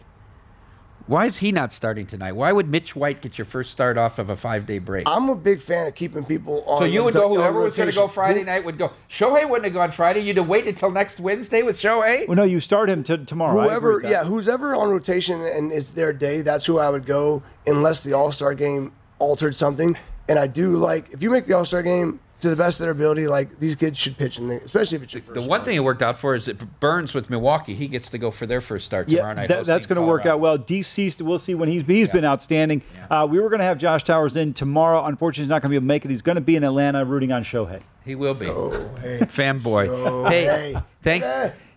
[1.07, 2.31] Why is he not starting tonight?
[2.31, 5.07] Why would Mitch White get your first start off of a five day break?
[5.07, 6.79] I'm a big fan of keeping people on.
[6.79, 8.07] so you would rota- go, on whoever was going to go.
[8.07, 8.91] Friday Who- night would go.
[9.09, 10.21] Shohei wouldn't have gone Friday.
[10.21, 12.27] You'd have waited until next Wednesday with Shohei.
[12.27, 13.61] well, no, you start him to, tomorrow.
[13.61, 17.43] Whoever, yeah, who's ever on rotation and it's their day, that's who I would go,
[17.67, 19.95] unless the All Star game altered something.
[20.27, 22.85] And I do like if you make the All Star game to the best of
[22.85, 25.39] their ability, like these kids should pitch, in the, especially if it's your first.
[25.39, 27.73] The one thing it worked out for is that Burnes with Milwaukee.
[27.75, 29.47] He gets to go for their first start tomorrow Yeah, night.
[29.47, 30.57] that, that's going to work out well.
[30.57, 32.81] DC, we'll see when he's he's been outstanding.
[33.09, 35.03] Uh, we were going to have Josh Towers in tomorrow.
[35.05, 36.11] Unfortunately, he's not going to be able to make it.
[36.11, 37.81] He's going to be in Atlanta rooting on Shohei.
[38.03, 38.45] He will be.
[38.45, 39.19] hey.
[39.21, 39.87] Fanboy.
[39.89, 40.75] Oh, hey, hey.
[41.01, 41.27] thanks.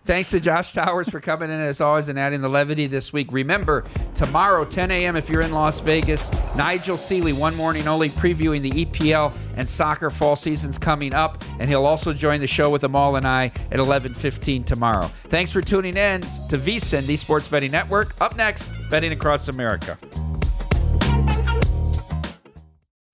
[0.09, 3.27] Thanks to Josh Towers for coming in as always and adding the levity this week.
[3.31, 3.85] Remember,
[4.15, 8.71] tomorrow, 10 a.m., if you're in Las Vegas, Nigel Seeley, one morning only, previewing the
[8.85, 11.43] EPL and soccer fall seasons coming up.
[11.59, 15.05] And he'll also join the show with Amal and I at 11.15 tomorrow.
[15.25, 18.19] Thanks for tuning in to VSIN, the Sports Betting Network.
[18.19, 19.95] Up next, Betting Across America.